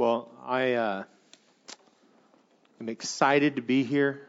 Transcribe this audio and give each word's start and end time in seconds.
Well, 0.00 0.30
I 0.46 0.72
uh, 0.72 1.04
am 2.80 2.88
excited 2.88 3.56
to 3.56 3.60
be 3.60 3.84
here 3.84 4.26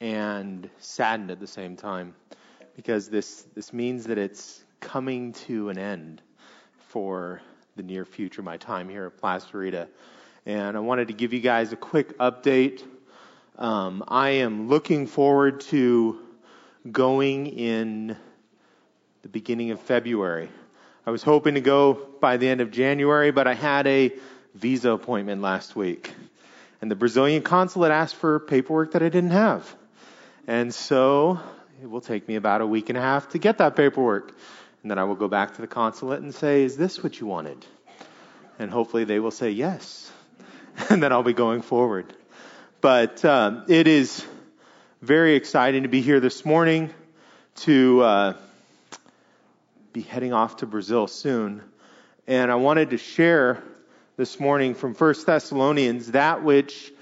and 0.00 0.70
saddened 0.78 1.32
at 1.32 1.40
the 1.40 1.48
same 1.48 1.74
time 1.74 2.14
because 2.76 3.08
this 3.08 3.44
this 3.56 3.72
means 3.72 4.04
that 4.04 4.18
it's 4.18 4.62
coming 4.78 5.32
to 5.48 5.68
an 5.70 5.78
end 5.78 6.22
for 6.90 7.42
the 7.74 7.82
near 7.82 8.04
future. 8.04 8.40
My 8.40 8.56
time 8.56 8.88
here 8.88 9.06
at 9.06 9.20
Placerita, 9.20 9.88
and 10.46 10.76
I 10.76 10.80
wanted 10.80 11.08
to 11.08 11.14
give 11.14 11.32
you 11.32 11.40
guys 11.40 11.72
a 11.72 11.76
quick 11.76 12.16
update. 12.18 12.80
Um, 13.58 14.04
I 14.06 14.28
am 14.28 14.68
looking 14.68 15.08
forward 15.08 15.62
to 15.72 16.20
going 16.88 17.48
in 17.48 18.16
the 19.22 19.28
beginning 19.28 19.72
of 19.72 19.80
February. 19.80 20.50
I 21.04 21.10
was 21.10 21.24
hoping 21.24 21.54
to 21.54 21.60
go 21.60 21.94
by 22.20 22.36
the 22.36 22.48
end 22.48 22.60
of 22.60 22.70
January, 22.70 23.32
but 23.32 23.48
I 23.48 23.54
had 23.54 23.88
a 23.88 24.12
visa 24.54 24.90
appointment 24.90 25.42
last 25.42 25.74
week. 25.76 26.14
And 26.80 26.90
the 26.90 26.96
Brazilian 26.96 27.42
consulate 27.42 27.90
asked 27.90 28.16
for 28.16 28.38
paperwork 28.40 28.92
that 28.92 29.02
I 29.02 29.08
didn't 29.08 29.30
have. 29.30 29.74
And 30.46 30.72
so 30.72 31.40
it 31.82 31.90
will 31.90 32.00
take 32.00 32.28
me 32.28 32.36
about 32.36 32.60
a 32.60 32.66
week 32.66 32.88
and 32.88 32.98
a 32.98 33.00
half 33.00 33.30
to 33.30 33.38
get 33.38 33.58
that 33.58 33.76
paperwork. 33.76 34.34
And 34.82 34.90
then 34.90 34.98
I 34.98 35.04
will 35.04 35.14
go 35.14 35.28
back 35.28 35.54
to 35.54 35.60
the 35.60 35.66
consulate 35.66 36.20
and 36.20 36.34
say, 36.34 36.62
Is 36.62 36.76
this 36.76 37.02
what 37.02 37.18
you 37.18 37.26
wanted? 37.26 37.64
And 38.58 38.70
hopefully 38.70 39.04
they 39.04 39.18
will 39.18 39.30
say 39.30 39.50
yes. 39.50 40.10
And 40.90 41.00
then 41.00 41.12
I'll 41.12 41.22
be 41.22 41.32
going 41.32 41.62
forward. 41.62 42.12
But 42.80 43.24
um, 43.24 43.64
it 43.68 43.86
is 43.86 44.26
very 45.00 45.36
exciting 45.36 45.84
to 45.84 45.88
be 45.88 46.00
here 46.00 46.18
this 46.18 46.44
morning 46.44 46.90
to 47.56 48.02
uh, 48.02 48.34
be 49.92 50.00
heading 50.00 50.32
off 50.32 50.56
to 50.58 50.66
Brazil 50.66 51.06
soon. 51.06 51.62
And 52.26 52.50
I 52.50 52.56
wanted 52.56 52.90
to 52.90 52.98
share 52.98 53.62
this 54.16 54.38
morning 54.38 54.74
from 54.74 54.94
1 54.94 55.14
Thessalonians 55.26 56.12
that 56.12 56.44
which 56.44 56.92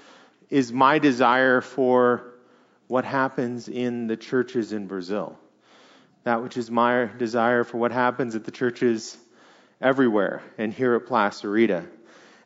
is 0.49 0.73
my 0.73 0.97
desire 0.97 1.61
for 1.61 2.33
what 2.87 3.05
happens 3.05 3.67
in 3.67 4.07
the 4.07 4.17
churches 4.17 4.73
in 4.73 4.87
Brazil. 4.87 5.37
That 6.23 6.41
which 6.41 6.57
is 6.57 6.71
my 6.71 7.09
desire 7.17 7.63
for 7.63 7.77
what 7.77 7.91
happens 7.91 8.35
at 8.35 8.45
the 8.45 8.51
churches 8.51 9.15
everywhere 9.79 10.41
and 10.57 10.73
here 10.73 10.95
at 10.95 11.05
Placerita. 11.05 11.85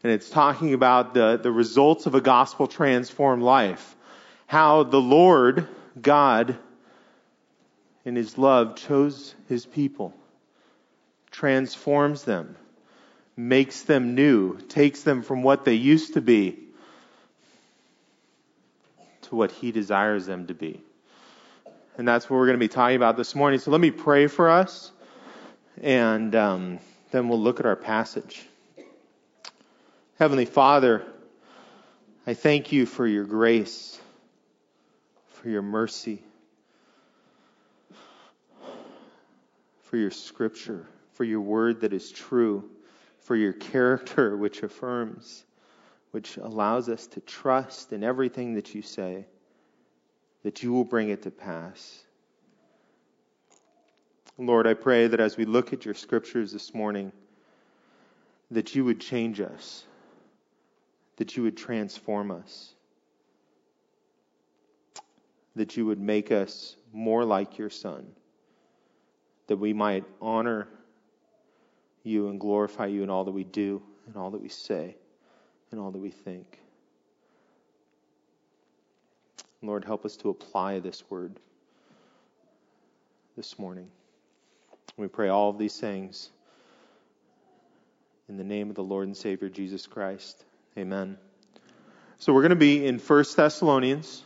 And 0.03 0.11
it's 0.11 0.29
talking 0.29 0.73
about 0.73 1.13
the, 1.13 1.39
the 1.41 1.51
results 1.51 2.05
of 2.05 2.15
a 2.15 2.21
gospel 2.21 2.67
transformed 2.67 3.43
life. 3.43 3.95
How 4.47 4.83
the 4.83 5.01
Lord, 5.01 5.67
God, 5.99 6.57
in 8.03 8.15
His 8.15 8.37
love, 8.37 8.75
chose 8.75 9.33
His 9.47 9.65
people, 9.65 10.13
transforms 11.31 12.23
them, 12.23 12.55
makes 13.37 13.83
them 13.83 14.15
new, 14.15 14.57
takes 14.57 15.03
them 15.03 15.21
from 15.21 15.43
what 15.43 15.63
they 15.63 15.75
used 15.75 16.15
to 16.15 16.21
be 16.21 16.57
to 19.21 19.35
what 19.35 19.51
He 19.51 19.71
desires 19.71 20.25
them 20.25 20.47
to 20.47 20.55
be. 20.55 20.81
And 21.97 22.07
that's 22.07 22.29
what 22.29 22.37
we're 22.37 22.47
going 22.47 22.59
to 22.59 22.63
be 22.63 22.67
talking 22.67 22.95
about 22.95 23.15
this 23.15 23.35
morning. 23.35 23.59
So 23.59 23.69
let 23.69 23.79
me 23.79 23.91
pray 23.91 24.27
for 24.27 24.49
us, 24.49 24.91
and 25.81 26.35
um, 26.35 26.79
then 27.11 27.29
we'll 27.29 27.39
look 27.39 27.59
at 27.59 27.65
our 27.67 27.75
passage. 27.75 28.43
Heavenly 30.17 30.45
Father, 30.45 31.03
I 32.25 32.33
thank 32.33 32.71
you 32.71 32.87
for 32.87 33.05
your 33.05 33.23
grace, 33.23 33.99
for 35.33 35.49
your 35.49 35.61
mercy, 35.61 36.23
for 39.83 39.97
your 39.97 40.11
scripture, 40.11 40.87
for 41.13 41.23
your 41.23 41.41
word 41.41 41.81
that 41.81 41.93
is 41.93 42.11
true 42.11 42.67
for 43.27 43.35
your 43.35 43.51
character, 43.51 44.37
which 44.43 44.63
affirms, 44.63 45.43
which 46.11 46.37
allows 46.37 46.87
us 46.87 47.05
to 47.07 47.19
trust 47.19 47.91
in 47.91 48.01
everything 48.01 48.53
that 48.53 48.73
you 48.73 48.81
say, 48.81 49.25
that 50.43 50.63
you 50.63 50.71
will 50.71 50.85
bring 50.85 51.09
it 51.09 51.23
to 51.23 51.29
pass. 51.29 52.03
Lord, 54.37 54.65
I 54.65 54.75
pray 54.75 55.07
that 55.07 55.19
as 55.19 55.35
we 55.35 55.43
look 55.43 55.73
at 55.73 55.83
your 55.83 55.93
scriptures 55.93 56.53
this 56.53 56.73
morning, 56.73 57.11
that 58.49 58.75
you 58.75 58.85
would 58.85 59.01
change 59.01 59.41
us, 59.41 59.83
that 61.17 61.35
you 61.35 61.43
would 61.43 61.57
transform 61.57 62.31
us, 62.31 62.75
that 65.57 65.75
you 65.75 65.85
would 65.85 65.99
make 65.99 66.31
us 66.31 66.77
more 66.93 67.25
like 67.25 67.57
your 67.57 67.71
Son, 67.71 68.07
that 69.47 69.57
we 69.57 69.73
might 69.73 70.05
honor 70.21 70.69
you 72.03 72.29
and 72.29 72.39
glorify 72.39 72.85
you 72.85 73.03
in 73.03 73.09
all 73.09 73.25
that 73.25 73.31
we 73.31 73.43
do, 73.43 73.81
in 74.07 74.19
all 74.19 74.31
that 74.31 74.41
we 74.41 74.49
say, 74.49 74.95
in 75.71 75.79
all 75.79 75.91
that 75.91 75.99
we 75.99 76.11
think. 76.11 76.59
Lord, 79.61 79.83
help 79.83 80.05
us 80.05 80.15
to 80.17 80.29
apply 80.29 80.79
this 80.79 81.03
word 81.09 81.39
this 83.35 83.57
morning. 83.59 83.87
We 84.97 85.07
pray 85.07 85.29
all 85.29 85.49
of 85.49 85.57
these 85.57 85.79
things 85.79 86.29
in 88.29 88.37
the 88.37 88.43
name 88.43 88.69
of 88.69 88.75
the 88.75 88.83
Lord 88.83 89.07
and 89.07 89.17
Savior 89.17 89.49
Jesus 89.49 89.87
Christ. 89.87 90.43
Amen. 90.77 91.17
So 92.19 92.33
we're 92.33 92.41
going 92.41 92.49
to 92.49 92.55
be 92.55 92.85
in 92.85 92.99
1 92.99 93.25
Thessalonians 93.35 94.23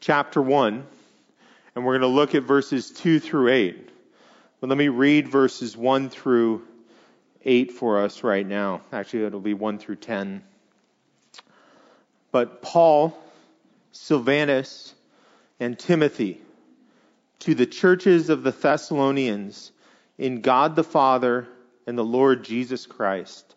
chapter 0.00 0.40
1, 0.40 0.86
and 1.74 1.84
we're 1.84 1.98
going 1.98 2.08
to 2.10 2.14
look 2.14 2.34
at 2.34 2.42
verses 2.42 2.90
2 2.90 3.20
through 3.20 3.48
8. 3.48 3.90
But 4.60 4.68
let 4.68 4.78
me 4.78 4.88
read 4.88 5.28
verses 5.28 5.76
1 5.76 6.10
through 6.10 6.62
8 7.44 7.72
for 7.72 8.00
us 8.00 8.22
right 8.22 8.46
now. 8.46 8.82
Actually, 8.92 9.24
it'll 9.24 9.40
be 9.40 9.54
1 9.54 9.78
through 9.78 9.96
10. 9.96 10.42
But 12.30 12.62
Paul, 12.62 13.16
Silvanus, 13.92 14.94
and 15.60 15.78
Timothy 15.78 16.40
to 17.40 17.54
the 17.54 17.66
churches 17.66 18.30
of 18.30 18.42
the 18.42 18.52
Thessalonians 18.52 19.72
in 20.18 20.40
God 20.40 20.76
the 20.76 20.84
Father 20.84 21.48
and 21.86 21.98
the 21.98 22.04
Lord 22.04 22.44
Jesus 22.44 22.86
Christ, 22.86 23.54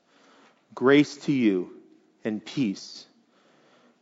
grace 0.73 1.17
to 1.17 1.31
you 1.31 1.69
and 2.23 2.43
peace. 2.43 3.05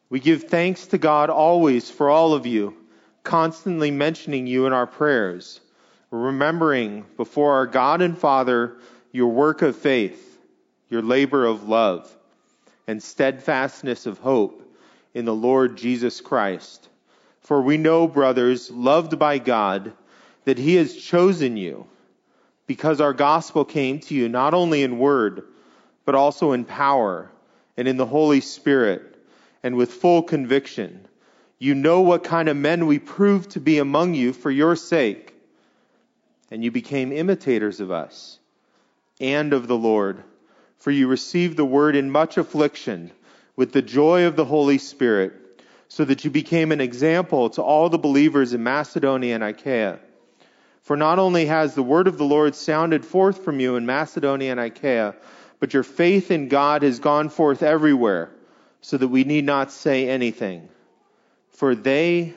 We 0.10 0.20
give 0.20 0.44
thanks 0.44 0.88
to 0.88 0.98
God 0.98 1.30
always 1.30 1.90
for 1.90 2.10
all 2.10 2.34
of 2.34 2.46
you, 2.46 2.78
constantly 3.24 3.92
mentioning 3.92 4.48
you 4.48 4.66
in 4.68 4.74
our 4.74 4.88
prayers, 4.88 5.60
remembering 6.12 7.06
before 7.18 7.54
our 7.54 7.68
God 7.68 8.02
and 8.02 8.18
Father 8.18 8.78
your 9.14 9.28
work 9.28 9.62
of 9.62 9.76
faith, 9.78 10.40
your 10.90 11.04
labor 11.04 11.46
of 11.46 11.70
love, 11.70 12.14
and 12.88 13.02
steadfastness 13.02 14.08
of 14.08 14.18
hope 14.18 14.76
in 15.14 15.24
the 15.24 15.36
Lord 15.36 15.78
Jesus 15.78 16.20
Christ. 16.20 16.90
For 17.42 17.62
we 17.62 17.78
know, 17.78 18.08
brothers, 18.08 18.72
loved 18.72 19.20
by 19.20 19.38
God, 19.38 19.94
that 20.46 20.58
He 20.58 20.76
has 20.76 20.96
chosen 20.96 21.56
you, 21.56 21.86
because 22.66 23.00
our 23.00 23.14
gospel 23.14 23.64
came 23.64 24.00
to 24.00 24.16
you 24.16 24.28
not 24.28 24.56
only 24.56 24.82
in 24.82 24.98
word, 24.98 25.44
but 26.06 26.16
also 26.16 26.52
in 26.54 26.66
power, 26.66 27.30
and 27.78 27.88
in 27.88 27.98
the 27.98 28.06
Holy 28.08 28.42
Spirit, 28.42 29.16
and 29.62 29.76
with 29.76 29.94
full 29.94 30.24
conviction. 30.24 31.08
You 31.60 31.76
know 31.76 32.02
what 32.02 32.24
kind 32.24 32.50
of 32.50 32.58
men 32.58 32.88
we 32.88 32.98
proved 32.98 33.52
to 33.52 33.60
be 33.60 33.78
among 33.78 34.16
you 34.16 34.34
for 34.34 34.50
your 34.50 34.76
sake, 34.76 35.36
and 36.50 36.64
you 36.64 36.72
became 36.72 37.12
imitators 37.12 37.80
of 37.80 37.92
us 37.92 38.40
and 39.20 39.54
of 39.54 39.68
the 39.68 39.78
Lord. 39.78 40.24
For 40.78 40.92
you 40.92 41.08
received 41.08 41.58
the 41.58 41.66
word 41.66 41.96
in 41.96 42.12
much 42.12 42.38
affliction 42.38 43.12
with 43.56 43.72
the 43.72 43.82
joy 43.82 44.26
of 44.26 44.36
the 44.36 44.46
Holy 44.46 44.78
Spirit, 44.78 45.34
so 45.88 46.04
that 46.04 46.26
you 46.26 46.32
became 46.32 46.72
an 46.72 46.82
example 46.82 47.52
to 47.52 47.62
all 47.62 47.90
the 47.90 48.00
believers 48.00 48.54
in 48.54 48.64
Macedonia 48.64 49.36
and 49.36 49.44
Achaia. 49.44 50.00
For 50.82 50.98
not 50.98 51.20
only 51.20 51.46
has 51.46 51.76
the 51.76 51.84
word 51.84 52.08
of 52.08 52.18
the 52.18 52.26
Lord 52.26 52.56
sounded 52.56 53.06
forth 53.06 53.44
from 53.44 53.60
you 53.60 53.76
in 53.76 53.86
Macedonia 53.86 54.52
and 54.52 54.60
Achaia, 54.60 55.16
but 55.60 55.74
your 55.74 55.84
faith 55.84 56.32
in 56.32 56.50
God 56.50 56.82
has 56.82 57.00
gone 57.00 57.30
forth 57.30 57.64
everywhere, 57.64 58.32
so 58.82 58.98
that 58.98 59.08
we 59.08 59.24
need 59.24 59.46
not 59.46 59.72
say 59.72 60.10
anything. 60.10 60.68
For 61.52 61.76
they 61.76 62.34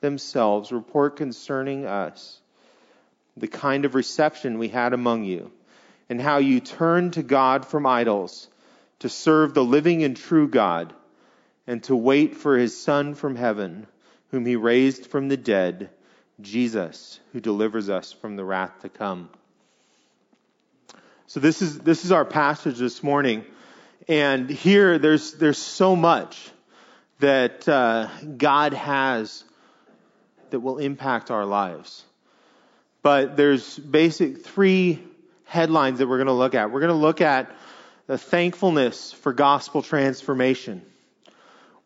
themselves 0.00 0.72
report 0.72 1.16
concerning 1.16 1.86
us 1.86 2.40
the 3.36 3.48
kind 3.48 3.84
of 3.84 3.94
reception 3.94 4.58
we 4.58 4.68
had 4.68 4.92
among 4.92 5.24
you 5.24 5.50
and 6.08 6.20
how 6.20 6.38
you 6.38 6.60
turned 6.60 7.14
to 7.14 7.22
God 7.22 7.66
from 7.66 7.86
idols 7.86 8.48
to 9.00 9.08
serve 9.08 9.54
the 9.54 9.64
living 9.64 10.02
and 10.04 10.16
true 10.16 10.48
God 10.48 10.92
and 11.66 11.82
to 11.84 11.94
wait 11.94 12.36
for 12.36 12.56
his 12.56 12.80
Son 12.80 13.14
from 13.14 13.36
heaven, 13.36 13.86
whom 14.30 14.46
he 14.46 14.56
raised 14.56 15.06
from 15.06 15.28
the 15.28 15.36
dead, 15.36 15.90
Jesus, 16.40 17.20
who 17.32 17.40
delivers 17.40 17.90
us 17.90 18.12
from 18.12 18.36
the 18.36 18.44
wrath 18.44 18.80
to 18.80 18.88
come. 18.88 19.28
So 21.26 21.40
this 21.40 21.60
is, 21.60 21.78
this 21.80 22.04
is 22.04 22.12
our 22.12 22.24
passage 22.24 22.78
this 22.78 23.02
morning. 23.02 23.44
And 24.08 24.48
here 24.48 24.98
there's, 24.98 25.34
there's 25.34 25.58
so 25.58 25.94
much 25.94 26.50
that 27.20 27.68
uh, 27.68 28.08
God 28.36 28.72
has 28.72 29.44
that 30.50 30.60
will 30.60 30.78
impact 30.78 31.30
our 31.30 31.44
lives. 31.44 32.02
But 33.02 33.36
there's 33.36 33.78
basic 33.78 34.44
three 34.44 35.02
headlines 35.48 35.98
that 35.98 36.06
we're 36.06 36.18
going 36.18 36.26
to 36.26 36.34
look 36.34 36.54
at. 36.54 36.70
We're 36.70 36.80
going 36.80 36.92
to 36.92 36.94
look 36.94 37.22
at 37.22 37.50
the 38.06 38.18
thankfulness 38.18 39.12
for 39.12 39.32
gospel 39.32 39.80
transformation. 39.80 40.82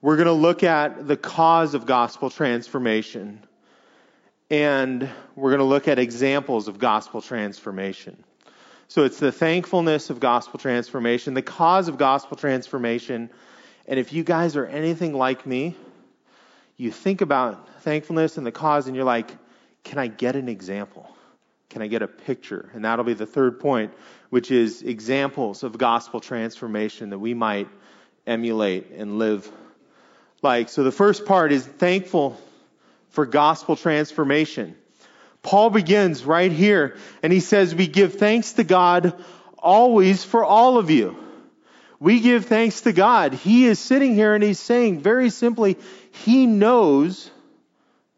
We're 0.00 0.16
going 0.16 0.26
to 0.26 0.32
look 0.32 0.64
at 0.64 1.06
the 1.06 1.16
cause 1.16 1.74
of 1.74 1.86
gospel 1.86 2.28
transformation. 2.28 3.40
And 4.50 5.08
we're 5.36 5.50
going 5.50 5.60
to 5.60 5.64
look 5.64 5.86
at 5.86 6.00
examples 6.00 6.66
of 6.66 6.80
gospel 6.80 7.22
transformation. 7.22 8.24
So 8.88 9.04
it's 9.04 9.20
the 9.20 9.30
thankfulness 9.30 10.10
of 10.10 10.18
gospel 10.18 10.58
transformation, 10.58 11.34
the 11.34 11.40
cause 11.40 11.86
of 11.86 11.98
gospel 11.98 12.36
transformation. 12.36 13.30
And 13.86 14.00
if 14.00 14.12
you 14.12 14.24
guys 14.24 14.56
are 14.56 14.66
anything 14.66 15.14
like 15.14 15.46
me, 15.46 15.76
you 16.76 16.90
think 16.90 17.20
about 17.20 17.82
thankfulness 17.82 18.38
and 18.38 18.46
the 18.46 18.52
cause, 18.52 18.88
and 18.88 18.96
you're 18.96 19.04
like, 19.04 19.30
can 19.84 19.98
I 19.98 20.08
get 20.08 20.34
an 20.34 20.48
example? 20.48 21.11
Can 21.72 21.80
I 21.80 21.86
get 21.86 22.02
a 22.02 22.06
picture? 22.06 22.68
And 22.74 22.84
that'll 22.84 23.06
be 23.06 23.14
the 23.14 23.24
third 23.24 23.58
point, 23.58 23.94
which 24.28 24.50
is 24.50 24.82
examples 24.82 25.62
of 25.62 25.78
gospel 25.78 26.20
transformation 26.20 27.08
that 27.10 27.18
we 27.18 27.32
might 27.32 27.66
emulate 28.26 28.90
and 28.90 29.18
live 29.18 29.50
like. 30.42 30.68
So 30.68 30.84
the 30.84 30.92
first 30.92 31.24
part 31.24 31.50
is 31.50 31.64
thankful 31.64 32.38
for 33.08 33.24
gospel 33.24 33.74
transformation. 33.74 34.76
Paul 35.40 35.70
begins 35.70 36.26
right 36.26 36.52
here 36.52 36.98
and 37.22 37.32
he 37.32 37.40
says, 37.40 37.74
We 37.74 37.86
give 37.86 38.16
thanks 38.16 38.52
to 38.52 38.64
God 38.64 39.14
always 39.56 40.22
for 40.22 40.44
all 40.44 40.76
of 40.76 40.90
you. 40.90 41.16
We 41.98 42.20
give 42.20 42.44
thanks 42.44 42.82
to 42.82 42.92
God. 42.92 43.32
He 43.32 43.64
is 43.64 43.78
sitting 43.78 44.14
here 44.14 44.34
and 44.34 44.44
he's 44.44 44.60
saying 44.60 45.00
very 45.00 45.30
simply, 45.30 45.78
He 46.10 46.44
knows 46.44 47.30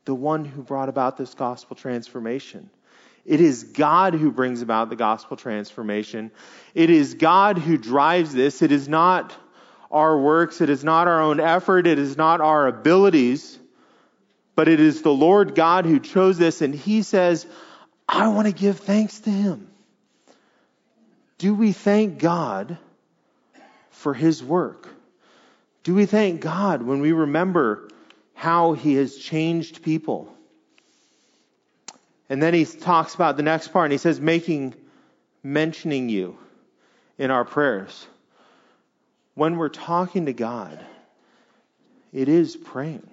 the 0.07 0.15
one 0.15 0.45
who 0.45 0.61
brought 0.61 0.89
about 0.89 1.17
this 1.17 1.35
gospel 1.35 1.77
transformation. 1.77 2.69
It 3.25 3.41
is 3.41 3.65
God 3.65 4.15
who 4.15 4.31
brings 4.31 4.63
about 4.63 4.91
the 4.91 4.97
gospel 4.97 5.37
transformation. 5.37 6.31
It 6.75 6.91
is 6.91 7.15
God 7.15 7.59
who 7.59 7.79
drives 7.79 8.33
this. 8.35 8.61
It 8.63 8.73
is 8.73 8.89
not 8.89 9.35
our 9.91 10.19
works. 10.19 10.61
It 10.61 10.71
is 10.71 10.85
not 10.85 11.09
our 11.09 11.21
own 11.23 11.41
effort. 11.41 11.87
It 11.87 11.99
is 11.99 12.17
not 12.17 12.41
our 12.41 12.67
abilities 12.67 13.59
but 14.55 14.69
it 14.69 14.81
is 14.81 15.03
the 15.03 15.13
Lord 15.13 15.55
God 15.55 15.85
who 15.85 15.99
chose 15.99 16.39
this, 16.39 16.63
and 16.63 16.75
He 16.75 17.03
says, 17.03 17.47
I 18.09 18.29
want 18.29 18.47
to 18.47 18.53
give 18.53 18.79
thanks 18.79 19.21
to 19.21 19.31
Him. 19.31 19.71
Do 21.39 21.55
we 21.55 21.73
thank 21.73 22.19
God 22.19 22.79
for 23.91 24.15
His 24.15 24.43
work? 24.43 24.89
Do 25.83 25.95
we 25.95 26.07
thank 26.07 26.41
God 26.41 26.83
when 26.83 27.01
we 27.01 27.13
remember 27.13 27.89
how 28.35 28.73
He 28.73 28.95
has 28.95 29.17
changed 29.17 29.83
people? 29.83 30.34
And 32.29 32.43
then 32.43 32.55
he 32.55 32.65
talks 32.65 33.15
about 33.15 33.37
the 33.37 33.43
next 33.43 33.69
part, 33.69 33.87
and 33.87 33.93
he 33.93 33.99
says, 33.99 34.21
making, 34.21 34.75
mentioning 35.43 36.09
you 36.09 36.39
in 37.19 37.31
our 37.31 37.45
prayers. 37.45 38.07
When 39.35 39.57
we're 39.57 39.69
talking 39.69 40.27
to 40.27 40.33
God, 40.33 40.79
it 42.13 42.29
is 42.29 42.57
praying. 42.57 43.09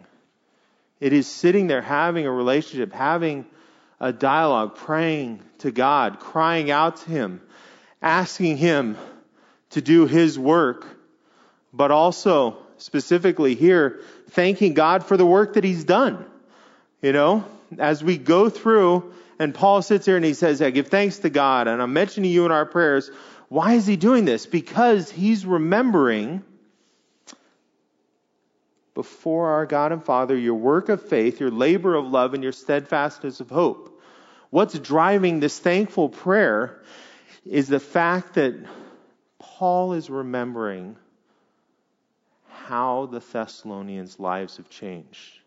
It 0.99 1.13
is 1.13 1.27
sitting 1.27 1.67
there 1.67 1.81
having 1.81 2.25
a 2.25 2.31
relationship, 2.31 2.93
having 2.93 3.45
a 3.99 4.13
dialogue, 4.13 4.75
praying 4.75 5.41
to 5.59 5.71
God, 5.71 6.19
crying 6.19 6.71
out 6.71 6.97
to 6.97 7.09
Him, 7.09 7.41
asking 8.01 8.57
Him 8.57 8.97
to 9.71 9.81
do 9.81 10.05
His 10.05 10.37
work, 10.37 10.85
but 11.73 11.91
also 11.91 12.57
specifically 12.77 13.55
here, 13.55 14.01
thanking 14.29 14.73
God 14.73 15.05
for 15.05 15.17
the 15.17 15.25
work 15.25 15.55
that 15.55 15.63
He's 15.63 15.83
done. 15.83 16.25
You 17.01 17.13
know, 17.13 17.45
as 17.77 18.03
we 18.03 18.17
go 18.17 18.49
through, 18.49 19.13
and 19.39 19.53
Paul 19.53 19.81
sits 19.81 20.05
here 20.05 20.15
and 20.15 20.25
he 20.25 20.33
says, 20.33 20.61
I 20.61 20.69
give 20.69 20.87
thanks 20.87 21.19
to 21.19 21.29
God, 21.29 21.67
and 21.67 21.81
I'm 21.81 21.93
mentioning 21.93 22.31
you 22.31 22.45
in 22.45 22.51
our 22.51 22.65
prayers. 22.65 23.09
Why 23.49 23.73
is 23.73 23.85
he 23.85 23.95
doing 23.95 24.25
this? 24.25 24.45
Because 24.45 25.11
he's 25.11 25.45
remembering 25.45 26.43
before 28.93 29.49
our 29.49 29.65
God 29.65 29.91
and 29.91 30.03
Father 30.03 30.37
your 30.37 30.55
work 30.55 30.89
of 30.89 31.01
faith, 31.01 31.39
your 31.39 31.51
labor 31.51 31.95
of 31.95 32.05
love, 32.05 32.33
and 32.33 32.43
your 32.43 32.51
steadfastness 32.51 33.39
of 33.39 33.49
hope. 33.49 34.01
What's 34.49 34.77
driving 34.77 35.39
this 35.39 35.57
thankful 35.57 36.09
prayer 36.09 36.81
is 37.45 37.67
the 37.67 37.79
fact 37.79 38.35
that 38.35 38.53
Paul 39.39 39.93
is 39.93 40.09
remembering 40.09 40.97
how 42.49 43.07
the 43.07 43.19
Thessalonians' 43.19 44.19
lives 44.19 44.57
have 44.57 44.69
changed. 44.69 45.40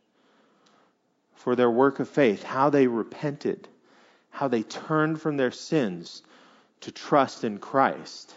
For 1.45 1.55
their 1.55 1.71
work 1.71 2.01
of 2.01 2.09
faith, 2.09 2.43
how 2.43 2.71
they 2.71 2.87
repented, 2.87 3.69
how 4.31 4.49
they 4.49 4.63
turned 4.63 5.21
from 5.21 5.37
their 5.37 5.51
sins 5.51 6.23
to 6.81 6.91
trust 6.91 7.45
in 7.45 7.59
Christ. 7.59 8.35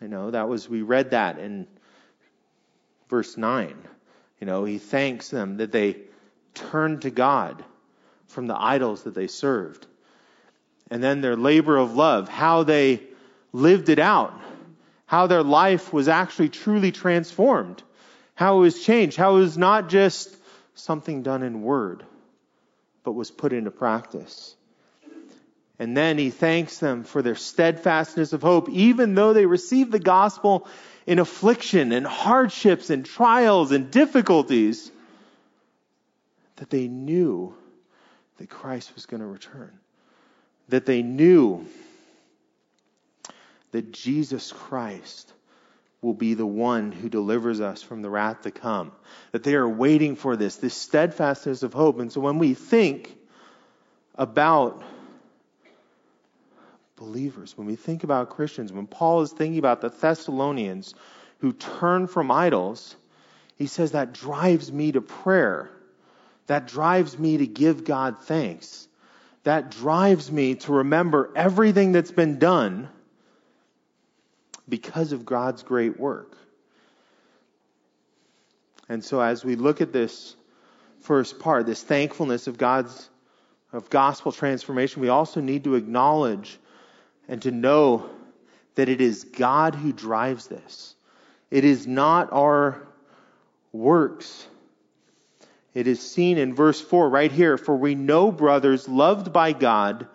You 0.00 0.08
know, 0.08 0.30
that 0.30 0.48
was, 0.48 0.66
we 0.66 0.80
read 0.80 1.10
that 1.10 1.38
in 1.38 1.66
verse 3.10 3.36
9. 3.36 3.76
You 4.40 4.46
know, 4.46 4.64
he 4.64 4.78
thanks 4.78 5.28
them 5.28 5.58
that 5.58 5.70
they 5.70 5.98
turned 6.54 7.02
to 7.02 7.10
God 7.10 7.62
from 8.28 8.46
the 8.46 8.58
idols 8.58 9.02
that 9.02 9.14
they 9.14 9.26
served. 9.26 9.86
And 10.90 11.04
then 11.04 11.20
their 11.20 11.36
labor 11.36 11.76
of 11.76 11.94
love, 11.94 12.30
how 12.30 12.62
they 12.62 13.02
lived 13.52 13.90
it 13.90 13.98
out, 13.98 14.32
how 15.04 15.26
their 15.26 15.42
life 15.42 15.92
was 15.92 16.08
actually 16.08 16.48
truly 16.48 16.92
transformed, 16.92 17.82
how 18.34 18.56
it 18.56 18.60
was 18.60 18.82
changed, 18.82 19.18
how 19.18 19.36
it 19.36 19.40
was 19.40 19.58
not 19.58 19.90
just 19.90 20.34
something 20.78 21.22
done 21.22 21.42
in 21.42 21.62
word, 21.62 22.04
but 23.04 23.12
was 23.12 23.30
put 23.30 23.52
into 23.52 23.70
practice. 23.70 24.54
And 25.78 25.96
then 25.96 26.18
he 26.18 26.30
thanks 26.30 26.78
them 26.78 27.04
for 27.04 27.22
their 27.22 27.36
steadfastness 27.36 28.32
of 28.32 28.42
hope, 28.42 28.68
even 28.68 29.14
though 29.14 29.32
they 29.32 29.46
received 29.46 29.92
the 29.92 30.00
gospel 30.00 30.66
in 31.06 31.18
affliction 31.18 31.92
and 31.92 32.06
hardships 32.06 32.90
and 32.90 33.04
trials 33.04 33.70
and 33.70 33.90
difficulties 33.90 34.90
that 36.56 36.70
they 36.70 36.88
knew 36.88 37.54
that 38.38 38.50
Christ 38.50 38.94
was 38.94 39.06
going 39.06 39.20
to 39.20 39.26
return. 39.26 39.72
That 40.68 40.84
they 40.84 41.02
knew 41.02 41.66
that 43.70 43.92
Jesus 43.92 44.52
Christ 44.52 45.32
will 46.00 46.14
be 46.14 46.34
the 46.34 46.46
one 46.46 46.92
who 46.92 47.08
delivers 47.08 47.60
us 47.60 47.82
from 47.82 48.02
the 48.02 48.10
wrath 48.10 48.42
to 48.42 48.50
come. 48.50 48.92
That 49.32 49.42
they 49.42 49.54
are 49.54 49.68
waiting 49.68 50.14
for 50.16 50.36
this, 50.36 50.56
this 50.56 50.74
steadfastness 50.74 51.62
of 51.62 51.72
hope. 51.72 51.98
And 51.98 52.12
so 52.12 52.20
when 52.20 52.38
we 52.38 52.54
think 52.54 53.16
about 54.14 54.82
believers, 56.96 57.56
when 57.56 57.66
we 57.66 57.76
think 57.76 58.04
about 58.04 58.30
Christians, 58.30 58.72
when 58.72 58.86
Paul 58.86 59.22
is 59.22 59.32
thinking 59.32 59.58
about 59.58 59.80
the 59.80 59.88
Thessalonians 59.88 60.94
who 61.40 61.52
turn 61.52 62.06
from 62.06 62.30
idols, 62.30 62.94
he 63.56 63.66
says 63.66 63.92
that 63.92 64.12
drives 64.12 64.70
me 64.70 64.92
to 64.92 65.00
prayer. 65.00 65.70
That 66.46 66.66
drives 66.66 67.18
me 67.18 67.38
to 67.38 67.46
give 67.46 67.84
God 67.84 68.22
thanks. 68.22 68.86
That 69.42 69.70
drives 69.70 70.30
me 70.30 70.56
to 70.56 70.72
remember 70.72 71.30
everything 71.34 71.92
that's 71.92 72.10
been 72.10 72.38
done 72.38 72.88
because 74.68 75.12
of 75.12 75.24
God's 75.24 75.62
great 75.62 75.98
work. 75.98 76.36
And 78.88 79.04
so 79.04 79.20
as 79.20 79.44
we 79.44 79.56
look 79.56 79.80
at 79.80 79.92
this 79.92 80.34
first 81.00 81.38
part, 81.38 81.66
this 81.66 81.82
thankfulness 81.82 82.46
of 82.46 82.58
God's 82.58 83.08
of 83.72 83.90
gospel 83.90 84.32
transformation, 84.32 85.02
we 85.02 85.08
also 85.08 85.40
need 85.40 85.64
to 85.64 85.74
acknowledge 85.74 86.58
and 87.28 87.42
to 87.42 87.50
know 87.50 88.08
that 88.76 88.88
it 88.88 89.00
is 89.00 89.24
God 89.24 89.74
who 89.74 89.92
drives 89.92 90.46
this. 90.46 90.94
It 91.50 91.64
is 91.64 91.86
not 91.86 92.32
our 92.32 92.86
works. 93.72 94.46
It 95.74 95.86
is 95.86 96.00
seen 96.00 96.38
in 96.38 96.54
verse 96.54 96.80
4 96.80 97.10
right 97.10 97.30
here. 97.30 97.58
For 97.58 97.76
we 97.76 97.94
know, 97.94 98.32
brothers, 98.32 98.88
loved 98.88 99.32
by 99.32 99.52
God, 99.52 100.06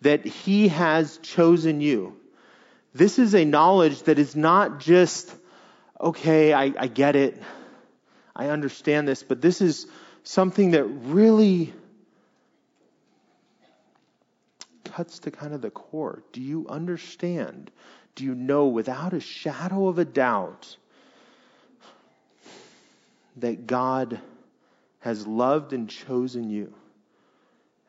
that 0.00 0.24
He 0.24 0.68
has 0.68 1.18
chosen 1.18 1.80
you. 1.80 2.15
This 2.96 3.18
is 3.18 3.34
a 3.34 3.44
knowledge 3.44 4.04
that 4.04 4.18
is 4.18 4.34
not 4.34 4.80
just, 4.80 5.30
okay, 6.00 6.54
I, 6.54 6.72
I 6.78 6.86
get 6.86 7.14
it. 7.14 7.42
I 8.34 8.48
understand 8.48 9.06
this, 9.06 9.22
but 9.22 9.42
this 9.42 9.60
is 9.60 9.86
something 10.22 10.70
that 10.70 10.84
really 10.84 11.74
cuts 14.84 15.18
to 15.20 15.30
kind 15.30 15.52
of 15.52 15.60
the 15.60 15.70
core. 15.70 16.22
Do 16.32 16.40
you 16.40 16.66
understand? 16.70 17.70
Do 18.14 18.24
you 18.24 18.34
know 18.34 18.68
without 18.68 19.12
a 19.12 19.20
shadow 19.20 19.88
of 19.88 19.98
a 19.98 20.06
doubt 20.06 20.74
that 23.36 23.66
God 23.66 24.18
has 25.00 25.26
loved 25.26 25.74
and 25.74 25.90
chosen 25.90 26.48
you? 26.48 26.72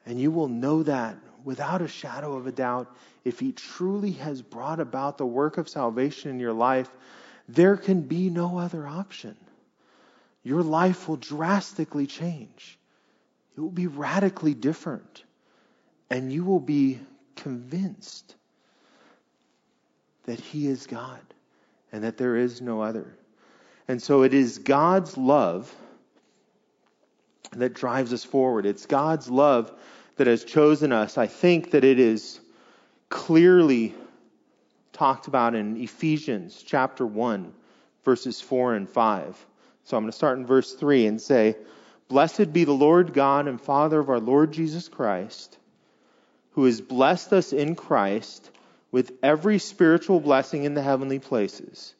And 0.05 0.19
you 0.19 0.31
will 0.31 0.49
know 0.49 0.83
that 0.83 1.17
without 1.45 1.81
a 1.81 1.87
shadow 1.87 2.35
of 2.35 2.45
a 2.45 2.51
doubt 2.51 2.93
if 3.27 3.41
He 3.41 3.51
truly 3.51 4.13
has 4.13 4.41
brought 4.41 4.79
about 4.79 5.17
the 5.17 5.25
work 5.25 5.57
of 5.57 5.67
salvation 5.67 6.31
in 6.31 6.39
your 6.39 6.53
life. 6.53 6.89
There 7.49 7.75
can 7.75 8.01
be 8.01 8.29
no 8.29 8.57
other 8.57 8.87
option. 8.87 9.35
Your 10.43 10.63
life 10.63 11.09
will 11.09 11.17
drastically 11.17 12.07
change. 12.07 12.79
It 13.57 13.59
will 13.59 13.69
be 13.69 13.87
radically 13.87 14.53
different 14.53 15.23
and 16.09 16.31
you 16.31 16.45
will 16.45 16.61
be 16.61 17.01
convinced 17.35 18.33
that 20.23 20.39
He 20.39 20.67
is 20.67 20.87
God 20.87 21.19
and 21.91 22.05
that 22.05 22.15
there 22.15 22.37
is 22.37 22.61
no 22.61 22.81
other. 22.81 23.13
And 23.89 24.01
so 24.01 24.23
it 24.23 24.33
is 24.33 24.59
God's 24.59 25.17
love 25.17 25.73
that 27.51 27.73
drives 27.73 28.13
us 28.13 28.23
forward. 28.23 28.65
It's 28.65 28.85
God's 28.85 29.29
love 29.29 29.73
that 30.15 30.27
has 30.27 30.45
chosen 30.45 30.93
us. 30.93 31.17
I 31.17 31.27
think 31.27 31.71
that 31.71 31.83
it 31.83 31.99
is 31.99 32.39
clearly 33.09 33.95
talked 34.93 35.27
about 35.27 35.55
in 35.55 35.77
Ephesians 35.77 36.63
chapter 36.65 37.05
1, 37.05 37.53
verses 38.03 38.41
4 38.41 38.75
and 38.75 38.89
5. 38.89 39.45
So 39.83 39.95
I'm 39.95 40.03
going 40.03 40.11
to 40.11 40.17
start 40.17 40.37
in 40.37 40.45
verse 40.45 40.73
3 40.73 41.07
and 41.07 41.21
say, 41.21 41.55
Blessed 42.07 42.51
be 42.53 42.63
the 42.63 42.71
Lord 42.73 43.13
God 43.13 43.47
and 43.47 43.59
Father 43.59 43.99
of 43.99 44.09
our 44.09 44.19
Lord 44.19 44.51
Jesus 44.51 44.87
Christ, 44.87 45.57
who 46.51 46.65
has 46.65 46.81
blessed 46.81 47.33
us 47.33 47.53
in 47.53 47.75
Christ 47.75 48.49
with 48.91 49.11
every 49.21 49.59
spiritual 49.59 50.19
blessing 50.19 50.63
in 50.63 50.73
the 50.73 50.81
heavenly 50.81 51.19
places, 51.19 51.93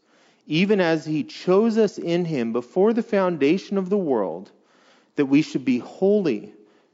even 0.48 0.80
as 0.80 1.06
he 1.06 1.24
chose 1.24 1.78
us 1.78 1.98
in 1.98 2.26
him 2.26 2.54
before 2.54 2.94
the 2.94 3.04
foundation 3.04 3.78
of 3.78 3.90
the 3.90 3.98
world, 3.98 4.50
that 5.16 5.26
we 5.26 5.42
should 5.42 5.66
be 5.66 5.80
holy 5.80 6.54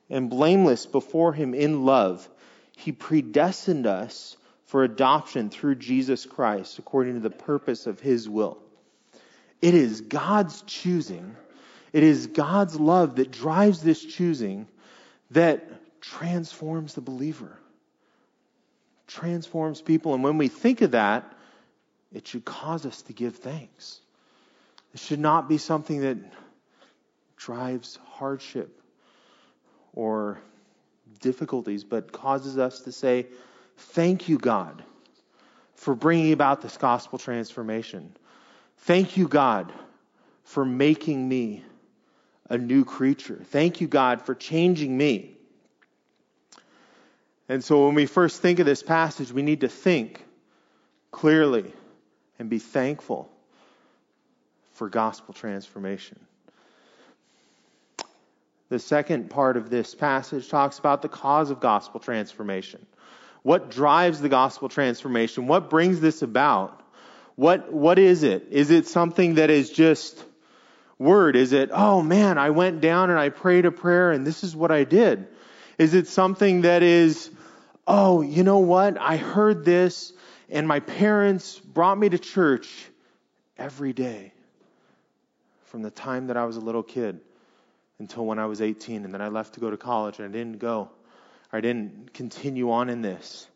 and 0.10 0.30
blameless 0.30 0.86
before 0.86 1.34
him 1.34 1.54
in 1.54 1.86
love. 1.86 2.28
He 2.76 2.92
predestined 2.92 3.88
us 3.88 4.38
for 4.66 4.84
adoption 4.84 5.50
through 5.50 5.76
Jesus 5.76 6.26
Christ 6.26 6.80
according 6.80 7.14
to 7.14 7.20
the 7.20 7.30
purpose 7.30 7.86
of 7.88 8.00
his 8.00 8.28
will. 8.28 8.58
It 9.62 9.76
is 9.76 10.02
God's 10.02 10.62
choosing, 10.64 11.36
it 11.94 12.04
is 12.04 12.28
God's 12.28 12.80
love 12.80 13.16
that 13.18 13.32
drives 13.32 13.82
this 13.82 14.04
choosing 14.04 14.68
that 15.32 16.02
transforms 16.02 16.96
the 16.96 17.02
believer, 17.02 17.58
transforms 19.08 19.82
people. 19.82 20.14
And 20.14 20.24
when 20.24 20.38
we 20.38 20.48
think 20.48 20.82
of 20.82 20.92
that, 20.92 21.32
it 22.12 22.28
should 22.28 22.44
cause 22.46 22.86
us 22.86 23.02
to 23.04 23.14
give 23.14 23.38
thanks. 23.38 24.02
It 24.94 25.00
should 25.00 25.20
not 25.20 25.48
be 25.48 25.58
something 25.58 26.02
that 26.02 26.18
drives 27.38 28.00
hardship 28.14 28.82
or 29.94 30.40
difficulties, 31.20 31.84
but 31.84 32.12
causes 32.12 32.58
us 32.58 32.82
to 32.82 32.92
say, 32.92 33.28
Thank 33.76 34.30
you, 34.30 34.38
God, 34.38 34.84
for 35.76 35.96
bringing 35.96 36.32
about 36.32 36.62
this 36.62 36.78
gospel 36.78 37.18
transformation. 37.18 38.16
Thank 38.80 39.18
you, 39.18 39.28
God, 39.28 39.74
for 40.44 40.64
making 40.64 41.28
me 41.28 41.64
a 42.50 42.58
new 42.58 42.86
creature. 42.86 43.42
Thank 43.46 43.82
you, 43.82 43.88
God, 43.88 44.22
for 44.22 44.36
changing 44.36 44.96
me. 44.96 45.38
And 47.50 47.64
so 47.64 47.86
when 47.86 47.96
we 47.96 48.06
first 48.06 48.42
think 48.42 48.60
of 48.60 48.66
this 48.66 48.84
passage, 48.84 49.32
we 49.32 49.42
need 49.42 49.62
to 49.62 49.70
think 49.70 50.24
clearly 51.12 51.72
and 52.40 52.50
be 52.50 52.60
thankful 52.60 53.32
for 54.74 54.90
gospel 54.90 55.34
transformation. 55.34 56.20
The 58.70 58.80
second 58.80 59.30
part 59.30 59.58
of 59.58 59.70
this 59.70 59.94
passage 59.94 60.50
talks 60.50 60.80
about 60.80 61.02
the 61.02 61.10
cause 61.10 61.52
of 61.52 61.60
gospel 61.60 62.00
transformation. 62.00 62.86
What 63.44 63.70
drives 63.70 64.22
the 64.22 64.30
gospel 64.30 64.70
transformation? 64.70 65.48
What 65.48 65.70
brings 65.70 66.00
this 66.00 66.22
about? 66.22 66.82
What, 67.36 67.74
what 67.74 68.00
is 68.00 68.24
it? 68.24 68.48
Is 68.52 68.72
it 68.72 68.88
something 68.88 69.36
that 69.36 69.50
is 69.50 69.70
just 69.70 70.24
word? 70.98 71.36
Is 71.36 71.52
it, 71.52 71.70
oh 71.74 72.02
man, 72.02 72.38
I 72.38 72.52
went 72.52 72.80
down 72.80 73.10
and 73.10 73.20
I 73.20 73.30
prayed 73.30 73.66
a 73.66 73.72
prayer 73.72 74.12
and 74.12 74.26
this 74.26 74.44
is 74.44 74.56
what 74.56 74.72
I 74.72 74.86
did? 74.86 75.28
Is 75.78 75.94
it 75.94 76.08
something 76.08 76.62
that 76.62 76.84
is, 76.84 77.30
oh, 77.86 78.22
you 78.22 78.44
know 78.44 78.60
what? 78.60 78.98
I 79.00 79.18
heard 79.18 79.66
this 79.66 80.14
and 80.50 80.68
my 80.68 80.80
parents 80.80 81.60
brought 81.60 81.98
me 81.98 82.10
to 82.10 82.20
church 82.20 82.70
every 83.58 83.92
day 83.92 84.32
from 85.66 85.82
the 85.82 85.92
time 85.92 86.28
that 86.28 86.38
I 86.38 86.46
was 86.46 86.56
a 86.56 86.62
little 86.62 86.84
kid 86.84 87.20
until 88.04 88.26
when 88.26 88.38
I 88.38 88.48
was 88.48 88.62
18 88.62 89.06
and 89.06 89.14
then 89.14 89.22
I 89.22 89.30
left 89.30 89.54
to 89.54 89.62
go 89.62 89.70
to 89.70 89.78
college 89.78 90.20
and 90.20 90.28
I 90.28 90.38
didn't 90.38 90.60
go. 90.60 90.90
I 91.54 91.62
didn't 91.62 92.14
continue 92.14 92.72
on 92.72 92.90
in 92.90 93.02
this. 93.02 93.48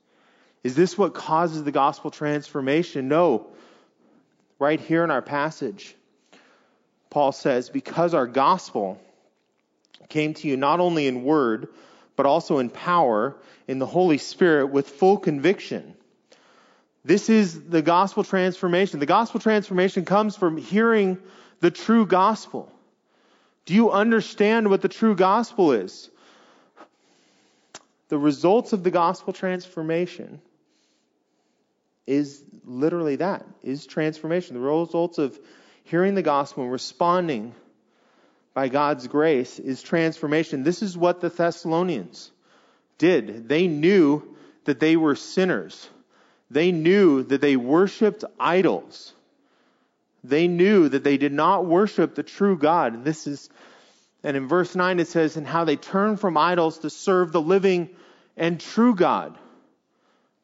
Is 0.63 0.73
this 0.73 0.97
what 0.97 1.13
causes 1.13 1.65
the 1.65 1.71
gospel 1.73 2.11
transformation? 2.11 3.09
No. 3.09 3.47
Right 4.57 4.79
here 4.79 5.03
in 5.03 5.11
our 5.11 5.21
passage, 5.21 5.95
Paul 7.09 7.33
says, 7.33 7.69
Because 7.69 8.13
our 8.13 8.25
gospel 8.25 9.01
came 10.07 10.33
to 10.35 10.47
you 10.47 10.55
not 10.55 10.79
only 10.79 11.07
in 11.07 11.25
word, 11.25 11.67
but 12.15 12.25
also 12.25 12.59
in 12.59 12.69
power, 12.69 13.35
in 13.67 13.79
the 13.79 13.85
Holy 13.85 14.17
Spirit, 14.17 14.67
with 14.67 14.87
full 14.87 15.17
conviction. 15.17 15.93
This 17.03 17.29
is 17.29 17.67
the 17.67 17.81
gospel 17.81 18.23
transformation. 18.23 19.01
The 19.01 19.05
gospel 19.05 19.41
transformation 19.41 20.05
comes 20.05 20.37
from 20.37 20.55
hearing 20.55 21.17
the 21.59 21.69
true 21.69 22.05
gospel. 22.05 22.71
Do 23.67 23.75
you 23.75 23.91
understand 23.91 24.71
what 24.71 24.81
the 24.81 24.89
true 24.89 25.15
gospel 25.15 25.71
is? 25.71 26.09
the 28.09 28.17
results 28.17 28.73
of 28.73 28.83
the 28.83 28.91
gospel 28.91 29.33
transformation 29.33 30.41
is 32.05 32.41
literally 32.63 33.17
that 33.17 33.45
is 33.63 33.85
transformation. 33.85 34.55
The 34.55 34.61
results 34.61 35.17
of 35.17 35.37
hearing 35.83 36.15
the 36.15 36.21
gospel 36.21 36.63
and 36.63 36.71
responding 36.71 37.53
by 38.53 38.69
God's 38.69 39.07
grace 39.07 39.59
is 39.59 39.81
transformation. 39.81 40.63
This 40.63 40.81
is 40.81 40.97
what 40.97 41.19
the 41.19 41.29
Thessalonians 41.29 42.31
did. 42.97 43.47
They 43.47 43.67
knew 43.67 44.35
that 44.63 44.79
they 44.79 44.95
were 44.95 45.15
sinners. 45.15 45.89
They 46.49 46.71
knew 46.71 47.23
that 47.23 47.41
they 47.41 47.57
worshiped 47.57 48.23
idols 48.39 49.13
they 50.29 50.47
knew 50.47 50.89
that 50.89 51.03
they 51.03 51.17
did 51.17 51.33
not 51.33 51.65
worship 51.65 52.15
the 52.15 52.23
true 52.23 52.57
God 52.57 52.93
And 52.93 53.05
this 53.05 53.27
is 53.27 53.49
and 54.23 54.35
in 54.35 54.47
verse 54.47 54.75
9 54.75 54.99
it 54.99 55.07
says, 55.07 55.37
and 55.37 55.47
how 55.47 55.63
they 55.63 55.75
turn 55.75 56.17
from 56.17 56.37
idols 56.37 56.79
to 56.79 56.89
serve 56.89 57.31
the 57.31 57.41
living 57.41 57.89
and 58.35 58.59
true 58.59 58.95
God. 58.95 59.37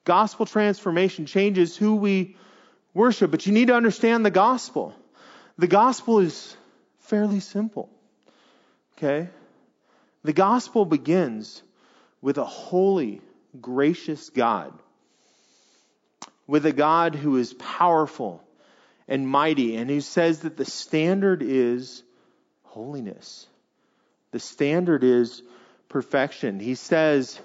Gospel 0.06 0.46
transformation 0.46 1.26
changes 1.26 1.76
who 1.76 1.96
we 1.96 2.38
worship, 2.94 3.32
but 3.32 3.46
you 3.46 3.52
need 3.52 3.68
to 3.68 3.76
understand 3.76 4.26
the 4.26 4.32
gospel. 4.32 4.94
The 5.58 5.68
gospel 5.68 6.20
is 6.20 6.56
fairly 7.00 7.40
simple. 7.40 7.90
Okay? 8.98 9.30
The 10.24 10.34
gospel 10.34 10.86
begins 10.86 11.62
with 12.22 12.38
a 12.38 12.46
holy, 12.46 13.22
gracious 13.60 14.30
God, 14.30 14.72
with 16.48 16.66
a 16.66 16.72
God 16.72 17.16
who 17.16 17.38
is 17.38 17.54
powerful 17.54 18.44
and 19.08 19.28
mighty, 19.28 19.76
and 19.76 19.90
who 19.90 20.02
says 20.02 20.40
that 20.40 20.58
the 20.58 20.66
standard 20.66 21.42
is 21.42 22.04
holiness. 22.64 23.48
The 24.32 24.40
standard 24.40 25.04
is 25.04 25.44
perfection. 25.90 26.60
He 26.60 26.76
says 26.76 27.40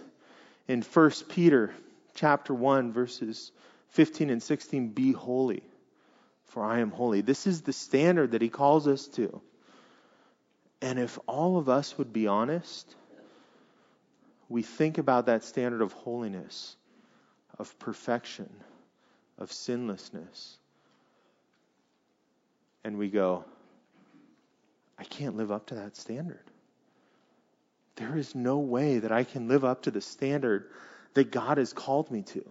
in 0.66 0.82
1 0.82 1.10
Peter 1.28 1.74
chapter 2.14 2.54
1 2.54 2.92
verses 2.92 3.52
15 3.90 4.30
and 4.30 4.42
16, 4.42 4.88
be 4.88 5.12
holy, 5.12 5.62
for 6.46 6.64
I 6.64 6.80
am 6.80 6.90
holy. 6.90 7.20
This 7.20 7.46
is 7.46 7.62
the 7.62 7.72
standard 7.72 8.32
that 8.32 8.42
he 8.42 8.48
calls 8.48 8.86
us 8.86 9.06
to. 9.08 9.40
And 10.80 10.98
if 10.98 11.18
all 11.26 11.58
of 11.58 11.68
us 11.68 11.96
would 11.98 12.12
be 12.12 12.26
honest, 12.26 12.94
we 14.48 14.62
think 14.62 14.98
about 14.98 15.26
that 15.26 15.44
standard 15.44 15.82
of 15.82 15.92
holiness, 15.92 16.76
of 17.58 17.78
perfection, 17.78 18.48
of 19.38 19.52
sinlessness, 19.52 20.56
and 22.84 22.98
we 22.98 23.08
go, 23.08 23.44
I 24.98 25.04
can't 25.04 25.36
live 25.36 25.52
up 25.52 25.66
to 25.66 25.76
that 25.76 25.96
standard. 25.96 26.44
There 27.96 28.16
is 28.16 28.34
no 28.34 28.58
way 28.58 29.00
that 29.00 29.12
I 29.12 29.24
can 29.24 29.48
live 29.48 29.64
up 29.64 29.82
to 29.82 29.90
the 29.90 30.00
standard 30.00 30.70
that 31.14 31.30
God 31.30 31.58
has 31.58 31.72
called 31.72 32.10
me 32.10 32.22
to. 32.22 32.44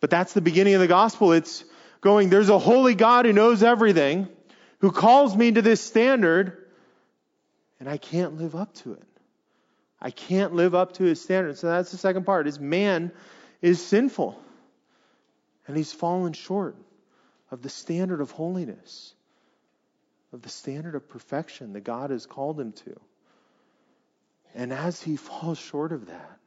But 0.00 0.10
that's 0.10 0.32
the 0.32 0.40
beginning 0.40 0.74
of 0.74 0.80
the 0.80 0.88
gospel. 0.88 1.32
It's 1.32 1.64
going, 2.00 2.28
there's 2.28 2.48
a 2.48 2.58
holy 2.58 2.94
God 2.94 3.24
who 3.24 3.32
knows 3.32 3.62
everything, 3.62 4.28
who 4.78 4.90
calls 4.90 5.36
me 5.36 5.52
to 5.52 5.62
this 5.62 5.80
standard, 5.80 6.66
and 7.80 7.88
I 7.88 7.96
can't 7.96 8.36
live 8.36 8.54
up 8.54 8.74
to 8.74 8.92
it. 8.92 9.02
I 10.00 10.10
can't 10.10 10.54
live 10.54 10.74
up 10.74 10.92
to 10.94 11.04
his 11.04 11.22
standard. 11.22 11.56
So 11.56 11.68
that's 11.68 11.90
the 11.90 11.96
second 11.96 12.26
part 12.26 12.46
is 12.46 12.60
man 12.60 13.12
is 13.62 13.84
sinful. 13.84 14.38
And 15.66 15.76
he's 15.76 15.92
fallen 15.92 16.34
short 16.34 16.76
of 17.50 17.62
the 17.62 17.70
standard 17.70 18.20
of 18.20 18.30
holiness, 18.30 19.14
of 20.34 20.42
the 20.42 20.48
standard 20.48 20.96
of 20.96 21.08
perfection 21.08 21.72
that 21.74 21.84
God 21.84 22.10
has 22.10 22.26
called 22.26 22.60
him 22.60 22.72
to. 22.72 23.00
And 24.56 24.72
as 24.72 25.00
he 25.00 25.16
falls 25.16 25.58
short 25.58 25.92
of 25.92 26.06
that, 26.06 26.38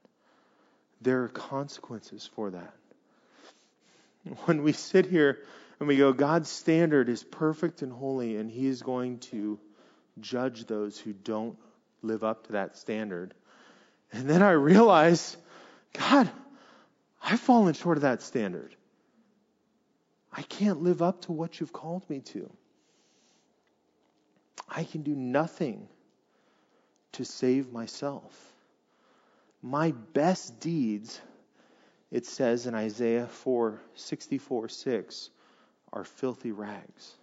there 1.02 1.24
are 1.24 1.30
consequences 1.30 2.30
for 2.36 2.52
that. 2.52 2.74
When 4.46 4.64
we 4.64 4.74
sit 4.74 5.06
here 5.06 5.40
and 5.80 5.88
we 5.88 5.96
go, 5.96 6.12
God's 6.12 6.50
standard 6.50 7.08
is 7.08 7.24
perfect 7.24 7.82
and 7.82 7.92
holy, 7.92 8.36
and 8.36 8.52
he 8.52 8.68
is 8.68 8.82
going 8.82 9.20
to 9.20 9.58
judge 10.20 10.66
those 10.66 11.00
who 11.00 11.14
don't 11.14 11.58
live 12.02 12.26
up 12.26 12.48
to 12.48 12.54
that 12.54 12.78
standard. 12.78 13.34
And 14.12 14.30
then 14.30 14.42
I 14.42 14.52
realize, 14.52 15.38
God, 15.94 16.30
I've 17.24 17.40
fallen 17.40 17.74
short 17.74 17.98
of 17.98 18.02
that 18.02 18.22
standard. 18.22 18.76
I 20.34 20.42
can't 20.42 20.82
live 20.82 21.02
up 21.02 21.22
to 21.22 21.32
what 21.32 21.60
you've 21.60 21.74
called 21.74 22.10
me 22.10 22.20
to. 22.20 22.52
I 24.68 24.84
can 24.84 25.02
do 25.04 25.16
nothing 25.16 25.88
to 27.14 27.26
save 27.26 27.72
myself. 27.72 28.34
My 29.62 29.92
best 30.14 30.60
deeds, 30.60 31.20
it 32.12 32.26
says 32.26 32.68
in 32.68 32.76
Isaiah 32.76 33.28
4 33.28 33.82
64 33.96 34.70
6, 34.70 35.30
are 35.94 36.04
filthy 36.04 36.52
rags, 36.52 37.14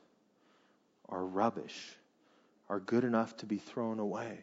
are 1.09 1.25
rubbish, 1.25 1.97
are 2.69 2.81
good 2.81 3.05
enough 3.05 3.37
to 3.39 3.47
be 3.47 3.59
thrown 3.59 3.99
away. 3.99 4.39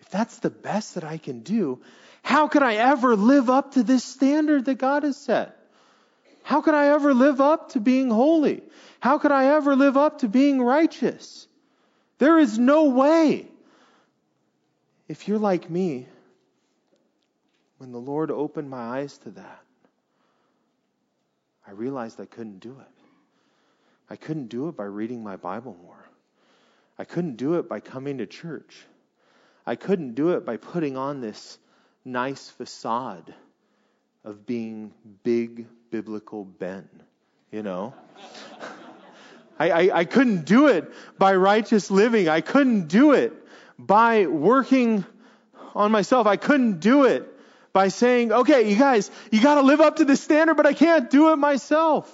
If 0.00 0.10
that's 0.10 0.38
the 0.38 0.50
best 0.50 0.96
that 0.96 1.04
I 1.04 1.18
can 1.18 1.40
do, 1.40 1.80
how 2.22 2.48
could 2.48 2.62
I 2.62 2.74
ever 2.74 3.16
live 3.16 3.48
up 3.48 3.72
to 3.72 3.82
this 3.82 4.04
standard 4.04 4.64
that 4.66 4.76
God 4.76 5.02
has 5.02 5.16
set? 5.16 5.56
How 6.42 6.60
could 6.60 6.74
I 6.74 6.88
ever 6.88 7.14
live 7.14 7.40
up 7.40 7.70
to 7.70 7.80
being 7.80 8.10
holy? 8.10 8.62
How 9.00 9.18
could 9.18 9.32
I 9.32 9.54
ever 9.54 9.74
live 9.76 9.96
up 9.96 10.18
to 10.18 10.28
being 10.28 10.60
righteous? 10.60 11.46
There 12.18 12.38
is 12.38 12.58
no 12.58 12.84
way. 12.84 13.46
If 15.08 15.28
you're 15.28 15.38
like 15.38 15.68
me, 15.68 16.06
when 17.78 17.92
the 17.92 17.98
Lord 17.98 18.30
opened 18.30 18.70
my 18.70 19.00
eyes 19.00 19.18
to 19.18 19.30
that, 19.32 19.60
I 21.66 21.72
realized 21.72 22.20
I 22.20 22.26
couldn't 22.26 22.60
do 22.60 22.76
it. 22.80 22.94
I 24.08 24.16
couldn't 24.16 24.48
do 24.48 24.68
it 24.68 24.76
by 24.76 24.84
reading 24.84 25.22
my 25.22 25.36
Bible 25.36 25.76
more. 25.82 26.04
I 26.98 27.04
couldn't 27.04 27.36
do 27.36 27.54
it 27.54 27.68
by 27.68 27.80
coming 27.80 28.18
to 28.18 28.26
church. 28.26 28.84
I 29.66 29.76
couldn't 29.76 30.14
do 30.14 30.30
it 30.30 30.44
by 30.44 30.56
putting 30.56 30.96
on 30.96 31.20
this 31.20 31.58
nice 32.04 32.48
facade 32.50 33.34
of 34.24 34.46
being 34.46 34.92
big 35.22 35.66
biblical 35.90 36.44
Ben, 36.44 36.88
you 37.50 37.62
know? 37.62 37.94
I, 39.64 39.68
I, 39.68 39.98
I 40.00 40.04
couldn't 40.04 40.44
do 40.44 40.66
it 40.68 40.92
by 41.18 41.34
righteous 41.36 41.90
living. 41.90 42.28
I 42.28 42.40
couldn't 42.40 42.88
do 42.88 43.12
it 43.12 43.32
by 43.78 44.26
working 44.26 45.04
on 45.74 45.90
myself. 45.90 46.26
I 46.26 46.36
couldn't 46.36 46.80
do 46.80 47.04
it 47.04 47.26
by 47.72 47.88
saying, 47.88 48.32
okay, 48.32 48.70
you 48.70 48.76
guys, 48.76 49.10
you 49.30 49.42
got 49.42 49.56
to 49.56 49.62
live 49.62 49.80
up 49.80 49.96
to 49.96 50.04
the 50.04 50.16
standard, 50.16 50.56
but 50.56 50.66
I 50.66 50.74
can't 50.74 51.10
do 51.10 51.32
it 51.32 51.36
myself. 51.36 52.10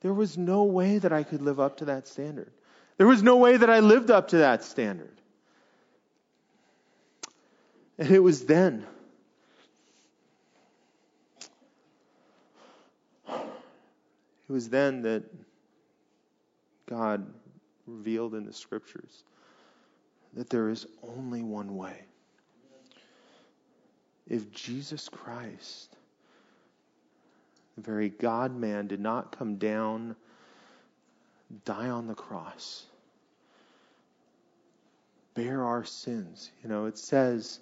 There 0.00 0.14
was 0.14 0.36
no 0.36 0.64
way 0.64 0.98
that 0.98 1.12
I 1.12 1.22
could 1.22 1.42
live 1.42 1.60
up 1.60 1.78
to 1.78 1.86
that 1.86 2.08
standard. 2.08 2.50
There 2.96 3.06
was 3.06 3.22
no 3.22 3.36
way 3.36 3.56
that 3.56 3.70
I 3.70 3.80
lived 3.80 4.10
up 4.10 4.28
to 4.28 4.38
that 4.38 4.64
standard. 4.64 5.20
And 7.98 8.10
it 8.10 8.20
was 8.20 8.44
then 8.44 8.86
It 14.50 14.52
was 14.52 14.68
then 14.68 15.02
that 15.02 15.22
God 16.90 17.24
revealed 17.86 18.34
in 18.34 18.44
the 18.44 18.52
scriptures 18.52 19.22
that 20.34 20.50
there 20.50 20.68
is 20.68 20.86
only 21.02 21.42
one 21.42 21.76
way. 21.76 21.96
If 24.28 24.52
Jesus 24.52 25.08
Christ, 25.08 25.96
the 27.76 27.82
very 27.82 28.08
God 28.10 28.54
man, 28.54 28.86
did 28.86 29.00
not 29.00 29.36
come 29.36 29.56
down, 29.56 30.14
die 31.64 31.88
on 31.88 32.06
the 32.06 32.14
cross, 32.14 32.84
bear 35.34 35.64
our 35.64 35.84
sins, 35.84 36.50
you 36.62 36.68
know, 36.68 36.86
it 36.86 36.98
says 36.98 37.60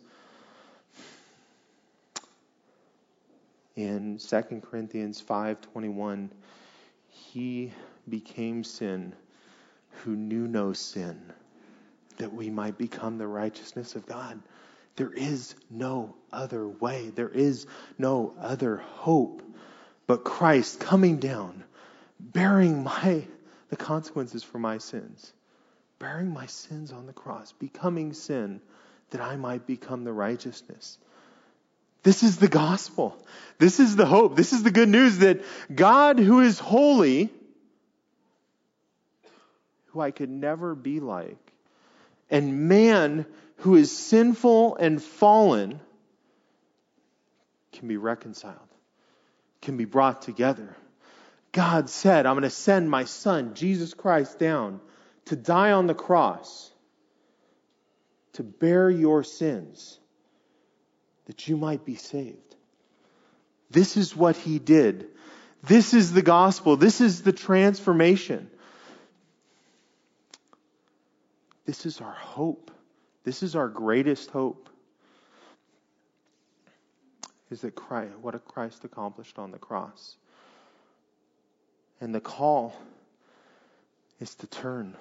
in 3.76 4.18
2 4.18 4.42
Corinthians 4.62 5.22
5:21 5.22 6.30
he 7.08 7.72
became 8.08 8.64
sin 8.64 9.14
who 10.02 10.16
knew 10.16 10.46
no 10.48 10.72
sin, 10.72 11.20
that 12.16 12.32
we 12.32 12.50
might 12.50 12.76
become 12.76 13.18
the 13.18 13.26
righteousness 13.26 13.94
of 13.94 14.06
God. 14.06 14.40
There 14.96 15.12
is 15.12 15.54
no 15.70 16.16
other 16.32 16.66
way. 16.66 17.10
There 17.14 17.28
is 17.28 17.66
no 17.98 18.34
other 18.40 18.78
hope 18.78 19.42
but 20.08 20.24
Christ 20.24 20.80
coming 20.80 21.18
down, 21.18 21.62
bearing 22.18 22.82
my 22.82 23.24
the 23.68 23.76
consequences 23.76 24.42
for 24.42 24.58
my 24.58 24.78
sins, 24.78 25.32
bearing 25.98 26.32
my 26.32 26.46
sins 26.46 26.90
on 26.92 27.06
the 27.06 27.12
cross, 27.12 27.52
becoming 27.52 28.14
sin 28.14 28.60
that 29.10 29.20
I 29.20 29.36
might 29.36 29.66
become 29.66 30.04
the 30.04 30.12
righteousness. 30.12 30.98
This 32.02 32.22
is 32.22 32.38
the 32.38 32.48
gospel. 32.48 33.22
This 33.58 33.80
is 33.80 33.96
the 33.96 34.06
hope. 34.06 34.34
This 34.36 34.54
is 34.54 34.62
the 34.62 34.70
good 34.70 34.88
news 34.88 35.18
that 35.18 35.42
God, 35.74 36.18
who 36.18 36.40
is 36.40 36.58
holy, 36.58 37.30
who 39.98 40.02
I 40.02 40.12
could 40.12 40.30
never 40.30 40.76
be 40.76 41.00
like, 41.00 41.52
and 42.30 42.68
man, 42.68 43.26
who 43.58 43.74
is 43.74 43.96
sinful 43.96 44.76
and 44.76 45.02
fallen, 45.02 45.80
can 47.72 47.88
be 47.88 47.96
reconciled, 47.96 48.56
can 49.60 49.76
be 49.76 49.86
brought 49.86 50.22
together. 50.22 50.76
God 51.50 51.90
said, 51.90 52.26
I'm 52.26 52.34
going 52.34 52.42
to 52.44 52.50
send 52.50 52.88
my 52.88 53.04
son, 53.04 53.54
Jesus 53.54 53.92
Christ, 53.92 54.38
down 54.38 54.80
to 55.24 55.36
die 55.36 55.72
on 55.72 55.88
the 55.88 55.94
cross, 55.94 56.70
to 58.34 58.44
bear 58.44 58.88
your 58.88 59.24
sins 59.24 59.98
that 61.26 61.48
you 61.48 61.56
might 61.56 61.84
be 61.84 61.96
saved. 61.96 62.54
This 63.68 63.96
is 63.96 64.14
what 64.14 64.36
he 64.36 64.60
did. 64.60 65.08
This 65.64 65.92
is 65.92 66.12
the 66.12 66.22
gospel. 66.22 66.76
This 66.76 67.00
is 67.00 67.22
the 67.22 67.32
transformation. 67.32 68.48
This 71.68 71.84
is 71.84 72.00
our 72.00 72.14
hope. 72.14 72.70
This 73.24 73.42
is 73.42 73.54
our 73.54 73.68
greatest 73.68 74.30
hope. 74.30 74.70
Is 77.50 77.60
that 77.60 77.74
Christ, 77.74 78.14
what 78.22 78.42
Christ 78.46 78.86
accomplished 78.86 79.38
on 79.38 79.50
the 79.50 79.58
cross. 79.58 80.16
And 82.00 82.14
the 82.14 82.22
call 82.22 82.74
is 84.18 84.34
to 84.36 84.46
turn, 84.46 84.96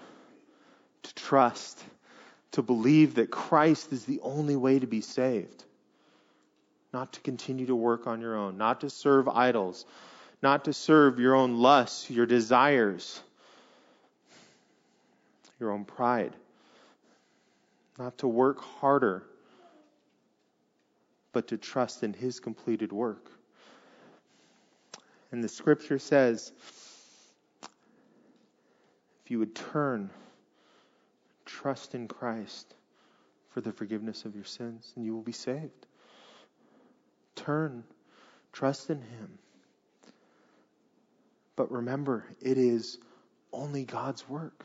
to 1.04 1.16
trust, 1.16 1.82
to 2.52 2.62
believe 2.62 3.16
that 3.16 3.32
Christ 3.32 3.94
is 3.94 4.04
the 4.04 4.20
only 4.22 4.58
way 4.58 4.78
to 4.78 4.88
be 4.88 5.00
saved 5.00 5.64
not 6.92 7.14
to 7.14 7.22
continue 7.22 7.68
to 7.68 7.76
work 7.76 8.08
on 8.08 8.20
your 8.20 8.36
own, 8.36 8.58
not 8.58 8.82
to 8.82 8.90
serve 8.90 9.30
idols, 9.30 9.86
not 10.44 10.66
to 10.66 10.74
serve 10.74 11.18
your 11.18 11.34
own 11.34 11.60
lusts, 11.60 12.10
your 12.10 12.26
desires, 12.26 13.22
your 15.62 15.72
own 15.72 15.86
pride, 15.86 16.34
not 17.98 18.18
to 18.20 18.28
work 18.28 18.62
harder, 18.62 19.24
but 21.34 21.48
to 21.50 21.58
trust 21.58 22.04
in 22.04 22.14
His 22.14 22.40
completed 22.40 22.92
work. 22.92 23.30
And 25.32 25.44
the 25.44 25.50
scripture 25.50 26.00
says, 26.00 26.52
if 29.24 29.32
you 29.32 29.40
would 29.40 29.56
turn, 29.56 30.10
trust 31.46 31.96
in 31.96 32.08
Christ 32.08 32.74
for 33.50 33.62
the 33.62 33.72
forgiveness 33.72 34.26
of 34.26 34.36
your 34.36 34.46
sins, 34.46 34.92
and 34.96 35.04
you 35.04 35.14
will 35.14 35.22
be 35.24 35.32
saved. 35.32 35.86
Turn, 37.36 37.84
trust 38.54 38.90
in 38.90 39.02
Him. 39.02 39.38
But 41.56 41.72
remember, 41.72 42.24
it 42.42 42.58
is 42.58 43.00
only 43.52 43.84
God's 43.84 44.28
work. 44.30 44.64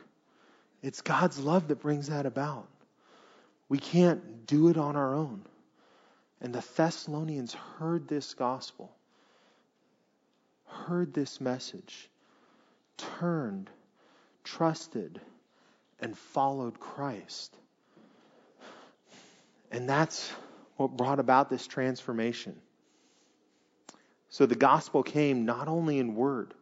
It's 0.81 1.01
God's 1.01 1.39
love 1.39 1.69
that 1.69 1.81
brings 1.81 2.07
that 2.07 2.25
about. 2.25 2.67
We 3.73 3.79
can't 3.79 4.45
do 4.45 4.67
it 4.69 4.77
on 4.77 4.95
our 4.95 5.15
own. 5.15 5.41
And 6.39 6.53
the 6.53 6.63
Thessalonians 6.75 7.55
heard 7.79 8.07
this 8.07 8.35
gospel, 8.35 8.91
heard 10.67 11.11
this 11.11 11.41
message, 11.41 12.07
turned, 12.97 13.71
trusted, 14.43 15.19
and 15.99 16.15
followed 16.15 16.79
Christ. 16.79 17.57
And 19.71 19.89
that's 19.89 20.31
what 20.77 20.95
brought 20.95 21.19
about 21.19 21.49
this 21.49 21.65
transformation. 21.65 22.55
So 24.29 24.45
the 24.45 24.53
gospel 24.53 25.01
came 25.01 25.45
not 25.45 25.67
only 25.67 25.97
in 25.97 26.13
word, 26.13 26.53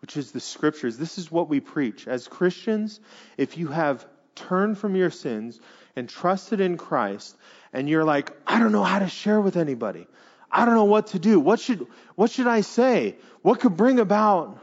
which 0.00 0.16
is 0.16 0.32
the 0.32 0.40
scriptures. 0.40 0.98
This 0.98 1.18
is 1.18 1.30
what 1.30 1.48
we 1.48 1.60
preach. 1.60 2.08
As 2.08 2.26
Christians, 2.26 2.98
if 3.36 3.56
you 3.56 3.68
have 3.68 4.04
turned 4.34 4.78
from 4.78 4.96
your 4.96 5.10
sins 5.10 5.60
and 5.96 6.08
trusted 6.08 6.60
in 6.60 6.76
Christ, 6.76 7.36
and 7.72 7.88
you're 7.88 8.04
like, 8.04 8.32
I 8.46 8.58
don't 8.58 8.72
know 8.72 8.84
how 8.84 8.98
to 8.98 9.08
share 9.08 9.40
with 9.40 9.56
anybody. 9.56 10.06
I 10.50 10.64
don't 10.64 10.74
know 10.74 10.84
what 10.84 11.08
to 11.08 11.18
do. 11.18 11.40
What 11.40 11.60
should, 11.60 11.86
what 12.14 12.30
should 12.30 12.46
I 12.46 12.60
say? 12.60 13.16
What 13.40 13.60
could 13.60 13.76
bring 13.76 13.98
about 13.98 14.58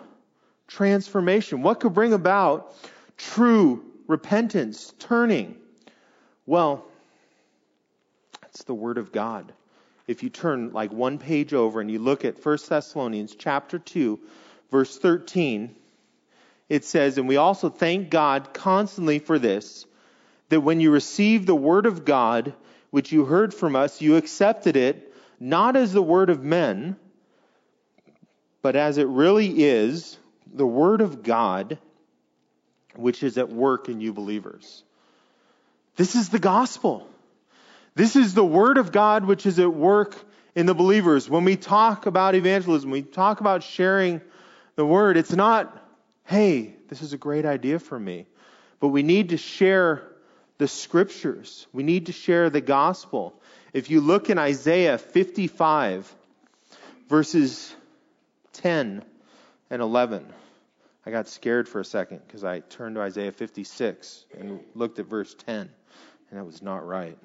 transformation? 0.67 1.63
What 1.63 1.79
could 1.79 1.93
bring 1.93 2.13
about 2.13 2.75
true 3.17 3.83
repentance, 4.07 4.93
turning? 4.99 5.55
Well, 6.45 6.85
it's 8.47 8.63
the 8.63 8.73
Word 8.73 8.97
of 8.97 9.11
God. 9.11 9.51
If 10.07 10.23
you 10.23 10.29
turn 10.29 10.71
like 10.71 10.91
one 10.91 11.19
page 11.19 11.53
over 11.53 11.81
and 11.81 11.89
you 11.89 11.99
look 11.99 12.25
at 12.25 12.43
1 12.43 12.57
Thessalonians 12.67 13.35
chapter 13.35 13.77
2, 13.77 14.19
verse 14.71 14.97
13, 14.97 15.75
it 16.69 16.85
says, 16.85 17.17
And 17.17 17.27
we 17.27 17.35
also 17.35 17.69
thank 17.69 18.09
God 18.09 18.53
constantly 18.53 19.19
for 19.19 19.39
this, 19.39 19.85
that 20.49 20.61
when 20.61 20.79
you 20.79 20.91
received 20.91 21.47
the 21.47 21.55
word 21.55 21.85
of 21.85 22.05
God, 22.05 22.53
which 22.91 23.11
you 23.11 23.25
heard 23.25 23.53
from 23.53 23.75
us, 23.75 24.01
you 24.01 24.15
accepted 24.15 24.75
it, 24.75 25.13
not 25.39 25.75
as 25.75 25.91
the 25.91 26.01
word 26.01 26.29
of 26.29 26.43
men, 26.43 26.95
but 28.61 28.75
as 28.75 28.97
it 28.97 29.07
really 29.07 29.63
is, 29.63 30.17
the 30.51 30.65
word 30.65 31.01
of 31.01 31.23
God, 31.23 31.77
which 32.95 33.23
is 33.23 33.37
at 33.37 33.49
work 33.49 33.89
in 33.89 34.01
you 34.01 34.13
believers. 34.13 34.83
This 35.95 36.15
is 36.15 36.29
the 36.29 36.39
gospel. 36.39 37.07
This 37.95 38.15
is 38.15 38.33
the 38.33 38.45
word 38.45 38.77
of 38.77 38.91
God 38.91 39.25
which 39.25 39.45
is 39.45 39.59
at 39.59 39.73
work 39.73 40.15
in 40.55 40.65
the 40.65 40.73
believers. 40.73 41.29
When 41.29 41.45
we 41.45 41.55
talk 41.55 42.05
about 42.05 42.35
evangelism, 42.35 42.89
we 42.89 43.01
talk 43.01 43.39
about 43.39 43.63
sharing 43.63 44.21
the 44.75 44.85
word, 44.85 45.17
it's 45.17 45.33
not, 45.33 45.75
hey, 46.29 46.75
this 46.89 47.01
is 47.01 47.11
a 47.11 47.17
great 47.17 47.43
idea 47.43 47.79
for 47.79 47.99
me. 47.99 48.27
But 48.79 48.89
we 48.89 49.01
need 49.01 49.29
to 49.29 49.37
share 49.37 50.03
the 50.59 50.67
scriptures. 50.67 51.65
We 51.73 51.81
need 51.81 52.05
to 52.05 52.11
share 52.11 52.51
the 52.51 52.61
gospel. 52.61 53.33
If 53.73 53.89
you 53.89 53.99
look 53.99 54.29
in 54.29 54.37
Isaiah 54.37 54.99
55, 54.99 56.13
verses 57.07 57.75
10 58.53 59.03
and 59.71 59.81
11, 59.81 60.23
I 61.03 61.09
got 61.09 61.27
scared 61.27 61.67
for 61.67 61.79
a 61.79 61.85
second 61.85 62.21
because 62.27 62.43
I 62.43 62.59
turned 62.59 62.95
to 62.95 63.01
Isaiah 63.01 63.31
56 63.31 64.25
and 64.37 64.59
looked 64.75 64.99
at 64.99 65.07
verse 65.07 65.33
10, 65.33 65.67
and 66.29 66.39
that 66.39 66.45
was 66.45 66.61
not 66.61 66.85
right. 66.85 67.17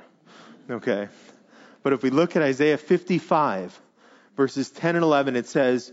Okay. 0.70 1.08
But 1.82 1.92
if 1.92 2.02
we 2.02 2.08
look 2.08 2.36
at 2.36 2.42
Isaiah 2.42 2.78
55, 2.78 3.78
verses 4.34 4.70
10 4.70 4.96
and 4.96 5.02
11, 5.02 5.36
it 5.36 5.46
says, 5.46 5.92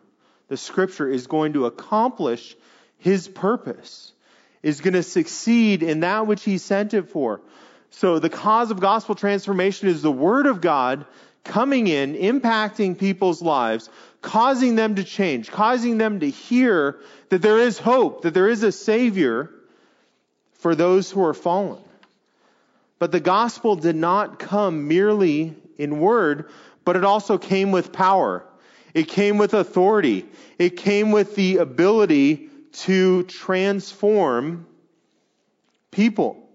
the 0.51 0.57
scripture, 0.57 1.07
is 1.07 1.27
going 1.27 1.53
to 1.53 1.65
accomplish 1.65 2.57
his 2.97 3.29
purpose, 3.29 4.11
is 4.61 4.81
going 4.81 4.95
to 4.95 5.01
succeed 5.01 5.81
in 5.81 6.01
that 6.01 6.27
which 6.27 6.43
he 6.43 6.57
sent 6.57 6.93
it 6.93 7.07
for. 7.07 7.39
So 7.91 8.19
the 8.19 8.29
cause 8.29 8.69
of 8.69 8.81
gospel 8.81 9.15
transformation 9.15 9.87
is 9.87 10.01
the 10.01 10.11
word 10.11 10.47
of 10.47 10.59
God 10.59 11.05
coming 11.45 11.87
in, 11.87 12.15
impacting 12.15 12.99
people's 12.99 13.41
lives, 13.41 13.89
causing 14.21 14.75
them 14.75 14.95
to 14.95 15.05
change, 15.05 15.49
causing 15.49 15.97
them 15.97 16.19
to 16.19 16.29
hear 16.29 16.99
that 17.29 17.41
there 17.41 17.59
is 17.59 17.77
hope, 17.77 18.23
that 18.23 18.33
there 18.33 18.49
is 18.49 18.61
a 18.61 18.73
savior 18.73 19.49
for 20.55 20.75
those 20.75 21.09
who 21.09 21.23
are 21.23 21.33
fallen. 21.33 21.81
But 22.99 23.13
the 23.13 23.21
gospel 23.21 23.77
did 23.77 23.95
not 23.95 24.37
come 24.37 24.89
merely 24.89 25.55
in 25.77 26.01
word, 26.01 26.49
but 26.83 26.97
it 26.97 27.05
also 27.05 27.37
came 27.37 27.71
with 27.71 27.93
power. 27.93 28.45
It 28.93 29.07
came 29.07 29.37
with 29.37 29.53
authority. 29.53 30.25
It 30.57 30.77
came 30.77 31.11
with 31.11 31.35
the 31.35 31.57
ability 31.57 32.49
to 32.73 33.23
transform 33.23 34.65
people. 35.91 36.49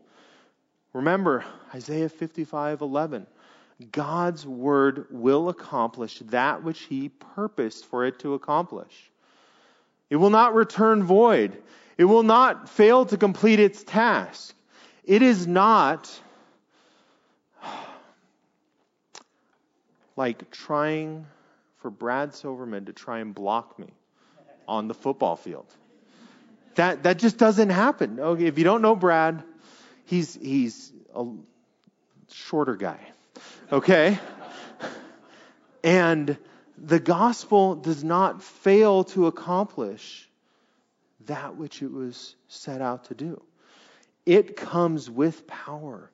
Remember 0.93 1.45
Isaiah 1.75 2.09
55:11. 2.09 3.27
God's 3.93 4.47
word 4.47 5.07
will 5.11 5.51
accomplish 5.51 6.21
that 6.27 6.63
which 6.63 6.81
he 6.81 7.11
purposed 7.11 7.85
for 7.87 8.07
it 8.07 8.19
to 8.21 8.33
accomplish. 8.33 9.11
It 10.09 10.17
will 10.17 10.31
not 10.31 10.55
return 10.55 11.03
void. 11.03 11.63
It 11.99 12.05
will 12.05 12.23
not 12.23 12.69
fail 12.71 13.05
to 13.07 13.17
complete 13.17 13.61
its 13.61 13.83
task. 13.83 14.55
It 15.05 15.21
is 15.23 15.47
not 15.47 16.11
like 20.17 20.51
trying 20.51 21.27
for 21.87 21.91
Brad 21.91 22.35
Silverman 22.35 22.87
to 22.87 22.93
try 22.93 23.21
and 23.21 23.33
block 23.33 23.79
me 23.79 23.87
on 24.67 24.89
the 24.89 24.95
football 24.95 25.37
field. 25.37 25.73
That 26.75 27.05
that 27.05 27.21
just 27.21 27.39
doesn't 27.39 27.71
happen. 27.71 28.19
Okay, 28.19 28.47
if 28.47 28.59
you 28.59 28.65
don't 28.65 28.83
know 28.83 28.97
Brad, 28.97 29.45
he's 30.07 30.35
he's 30.35 30.93
a 31.15 31.27
shorter 32.33 32.75
guy. 32.75 32.99
Okay? 33.71 34.19
and 35.85 36.37
the 36.77 36.99
gospel 36.99 37.77
does 37.77 38.03
not 38.03 38.43
fail 38.43 39.05
to 39.05 39.29
accomplish 39.29 40.29
that 41.27 41.55
which 41.55 41.83
it 41.83 41.93
was 41.93 42.35
set 42.49 42.81
out 42.81 43.05
to 43.05 43.15
do. 43.15 43.41
It 44.25 44.57
comes 44.57 45.09
with 45.09 45.47
power. 45.47 46.11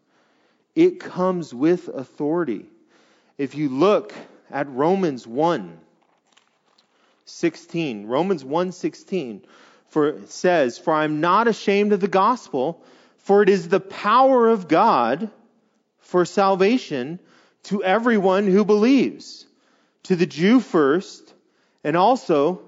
It 0.75 1.01
comes 1.01 1.55
with 1.55 1.89
authority. 1.89 2.67
If 3.39 3.55
you 3.55 3.71
look 3.71 4.13
at 4.53 4.69
Romans 4.69 5.27
1 5.27 5.79
16, 7.25 8.07
Romans 8.07 8.45
1 8.45 8.73
16, 8.73 9.43
for 9.89 10.21
says, 10.27 10.79
For 10.79 10.93
I'm 10.93 11.21
not 11.21 11.49
ashamed 11.49 11.93
of 11.93 12.01
the 12.01 12.09
gospel, 12.09 12.83
for 13.19 13.43
it 13.43 13.49
is 13.49 13.69
the 13.69 13.81
power 13.81 14.49
of 14.49 14.69
God 14.69 15.31
for 16.01 16.25
salvation 16.25 17.21
to 17.65 17.83
everyone 17.83 18.47
who 18.47 18.65
believes, 18.65 19.47
to 20.05 20.17
the 20.17 20.27
Jew 20.27 20.61
first, 20.61 21.33
and 21.85 21.97
also 21.97 22.61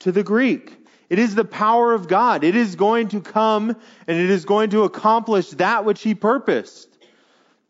to 0.00 0.12
the 0.12 0.22
Greek. 0.22 0.72
It 1.10 1.18
is 1.18 1.34
the 1.34 1.44
power 1.44 1.92
of 1.92 2.08
God. 2.08 2.44
It 2.44 2.56
is 2.56 2.76
going 2.76 3.08
to 3.08 3.20
come 3.20 3.70
and 4.06 4.18
it 4.18 4.30
is 4.30 4.44
going 4.44 4.70
to 4.70 4.84
accomplish 4.84 5.50
that 5.50 5.84
which 5.84 6.02
He 6.02 6.14
purposed. 6.14 6.95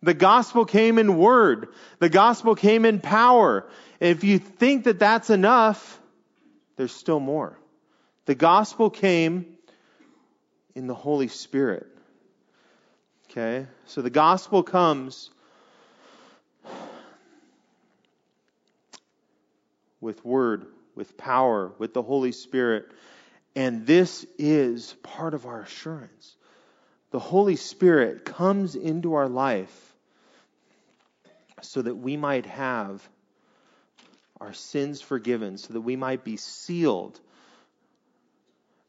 The 0.03 0.15
gospel 0.15 0.65
came 0.65 0.99
in 0.99 1.17
word. 1.17 1.69
The 1.99 2.09
gospel 2.09 2.55
came 2.55 2.85
in 2.85 3.01
power. 3.01 3.67
if 4.01 4.25
you 4.25 4.39
think 4.39 4.85
that 4.85 4.99
that's 4.99 5.31
enough, 5.31 6.01
there's 6.77 6.93
still 6.93 7.21
more. 7.21 7.59
The 8.27 8.35
gospel 8.35 8.91
came 8.91 9.57
in 10.75 10.87
the 10.87 10.95
Holy 10.95 11.29
Spirit. 11.29 11.87
Okay? 13.31 13.67
So 13.87 14.03
the 14.03 14.11
gospel 14.11 14.63
comes 14.63 15.31
with 20.01 20.25
word, 20.25 20.67
with 20.95 21.17
power, 21.17 21.73
with 21.79 21.95
the 21.95 22.03
Holy 22.03 22.33
Spirit. 22.33 22.91
And 23.55 23.87
this 23.87 24.27
is 24.39 24.95
part 25.03 25.35
of 25.35 25.47
our 25.47 25.63
assurance. 25.63 26.37
The 27.11 27.19
Holy 27.19 27.57
Spirit 27.57 28.25
comes 28.25 28.75
into 28.75 29.15
our 29.15 29.29
life 29.29 29.86
so 31.63 31.83
that 31.83 31.95
we 31.95 32.17
might 32.17 32.47
have 32.47 33.09
our 34.41 34.53
sins 34.53 35.01
forgiven, 35.01 35.57
so 35.57 35.73
that 35.73 35.81
we 35.81 35.97
might 35.97 36.23
be 36.23 36.37
sealed, 36.37 37.19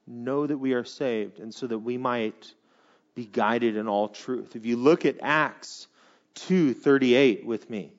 know 0.05 0.45
that 0.45 0.57
we 0.57 0.73
are 0.73 0.83
saved, 0.83 1.39
and 1.39 1.53
so 1.53 1.67
that 1.67 1.79
we 1.79 1.97
might 1.97 2.53
be 3.15 3.25
guided 3.25 3.77
in 3.77 3.87
all 3.87 4.09
truth. 4.09 4.55
If 4.55 4.65
you 4.65 4.75
look 4.75 5.05
at 5.05 5.17
Acts 5.21 5.87
2:38 6.35 7.45
with 7.45 7.69
me, 7.69 7.93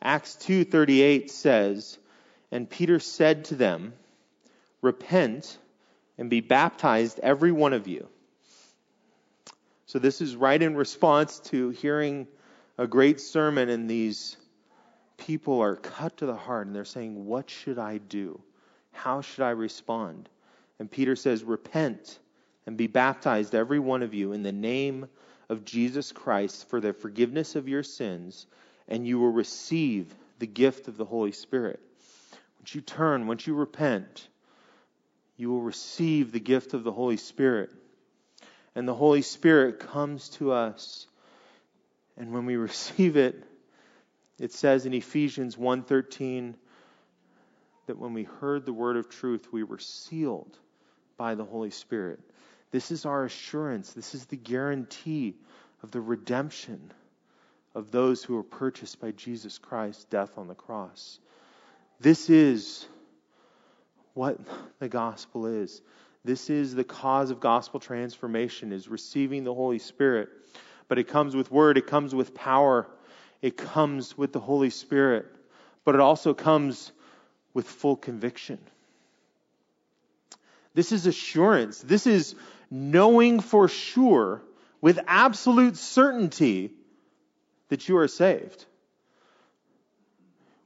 Acts 0.00 0.36
2:38 0.36 1.30
says, 1.30 1.98
"And 2.50 2.70
Peter 2.70 2.98
said 2.98 3.46
to 3.46 3.54
them, 3.54 3.94
Repent 4.80 5.58
and 6.18 6.28
be 6.28 6.40
baptized 6.40 7.20
every 7.20 7.52
one 7.52 7.72
of 7.72 7.86
you." 7.86 8.08
So 9.86 9.98
this 9.98 10.20
is 10.20 10.34
right 10.34 10.60
in 10.60 10.74
response 10.74 11.38
to 11.50 11.70
hearing 11.70 12.26
a 12.78 12.86
great 12.86 13.20
sermon, 13.20 13.68
and 13.68 13.88
these 13.88 14.36
people 15.16 15.60
are 15.60 15.76
cut 15.76 16.16
to 16.18 16.26
the 16.26 16.36
heart 16.36 16.66
and 16.66 16.74
they're 16.74 16.84
saying, 16.84 17.26
What 17.26 17.50
should 17.50 17.78
I 17.78 17.98
do? 17.98 18.40
How 18.92 19.20
should 19.20 19.44
I 19.44 19.50
respond? 19.50 20.28
And 20.78 20.90
Peter 20.90 21.16
says, 21.16 21.44
Repent 21.44 22.18
and 22.66 22.76
be 22.76 22.86
baptized, 22.86 23.54
every 23.54 23.78
one 23.78 24.02
of 24.02 24.14
you, 24.14 24.32
in 24.32 24.42
the 24.42 24.52
name 24.52 25.08
of 25.48 25.64
Jesus 25.64 26.12
Christ 26.12 26.68
for 26.68 26.80
the 26.80 26.92
forgiveness 26.92 27.56
of 27.56 27.68
your 27.68 27.82
sins, 27.82 28.46
and 28.88 29.06
you 29.06 29.18
will 29.18 29.32
receive 29.32 30.14
the 30.38 30.46
gift 30.46 30.88
of 30.88 30.96
the 30.96 31.04
Holy 31.04 31.32
Spirit. 31.32 31.80
Once 32.58 32.74
you 32.74 32.80
turn, 32.80 33.26
once 33.26 33.46
you 33.46 33.54
repent, 33.54 34.26
you 35.36 35.50
will 35.50 35.62
receive 35.62 36.32
the 36.32 36.40
gift 36.40 36.74
of 36.74 36.84
the 36.84 36.92
Holy 36.92 37.16
Spirit. 37.16 37.70
And 38.74 38.88
the 38.88 38.94
Holy 38.94 39.22
Spirit 39.22 39.80
comes 39.80 40.30
to 40.30 40.52
us 40.52 41.06
and 42.16 42.32
when 42.32 42.46
we 42.46 42.56
receive 42.70 43.16
it, 43.16 43.42
it 44.38 44.52
says 44.52 44.86
in 44.86 44.94
Ephesians 44.94 45.56
1:13 45.56 46.54
that 47.86 47.98
when 47.98 48.14
we 48.14 48.24
heard 48.24 48.64
the 48.64 48.72
word 48.72 48.96
of 48.96 49.08
truth, 49.08 49.52
we 49.52 49.62
were 49.62 49.78
sealed 49.78 50.56
by 51.16 51.34
the 51.34 51.44
Holy 51.44 51.70
Spirit. 51.70 52.20
This 52.70 52.90
is 52.90 53.04
our 53.04 53.24
assurance. 53.24 53.92
This 53.92 54.14
is 54.14 54.26
the 54.26 54.36
guarantee 54.36 55.36
of 55.82 55.90
the 55.90 56.00
redemption 56.00 56.92
of 57.74 57.90
those 57.90 58.22
who 58.22 58.34
were 58.34 58.42
purchased 58.42 59.00
by 59.00 59.12
Jesus 59.12 59.58
Christ's 59.58 60.04
death 60.04 60.38
on 60.38 60.48
the 60.48 60.54
cross. 60.54 61.18
This 62.00 62.30
is 62.30 62.86
what 64.14 64.38
the 64.78 64.88
gospel 64.88 65.46
is. 65.46 65.80
This 66.24 66.50
is 66.50 66.74
the 66.74 66.84
cause 66.84 67.30
of 67.30 67.40
gospel 67.40 67.80
transformation 67.80 68.72
is 68.72 68.88
receiving 68.88 69.44
the 69.44 69.54
Holy 69.54 69.78
Spirit. 69.78 70.28
But 70.92 70.98
it 70.98 71.08
comes 71.08 71.34
with 71.34 71.50
word, 71.50 71.78
it 71.78 71.86
comes 71.86 72.14
with 72.14 72.34
power, 72.34 72.86
it 73.40 73.56
comes 73.56 74.18
with 74.18 74.34
the 74.34 74.40
Holy 74.40 74.68
Spirit, 74.68 75.24
but 75.86 75.94
it 75.94 76.02
also 76.02 76.34
comes 76.34 76.92
with 77.54 77.66
full 77.66 77.96
conviction. 77.96 78.58
This 80.74 80.92
is 80.92 81.06
assurance. 81.06 81.80
This 81.80 82.06
is 82.06 82.34
knowing 82.70 83.40
for 83.40 83.68
sure 83.68 84.42
with 84.82 85.00
absolute 85.06 85.78
certainty 85.78 86.72
that 87.70 87.88
you 87.88 87.96
are 87.96 88.06
saved. 88.06 88.66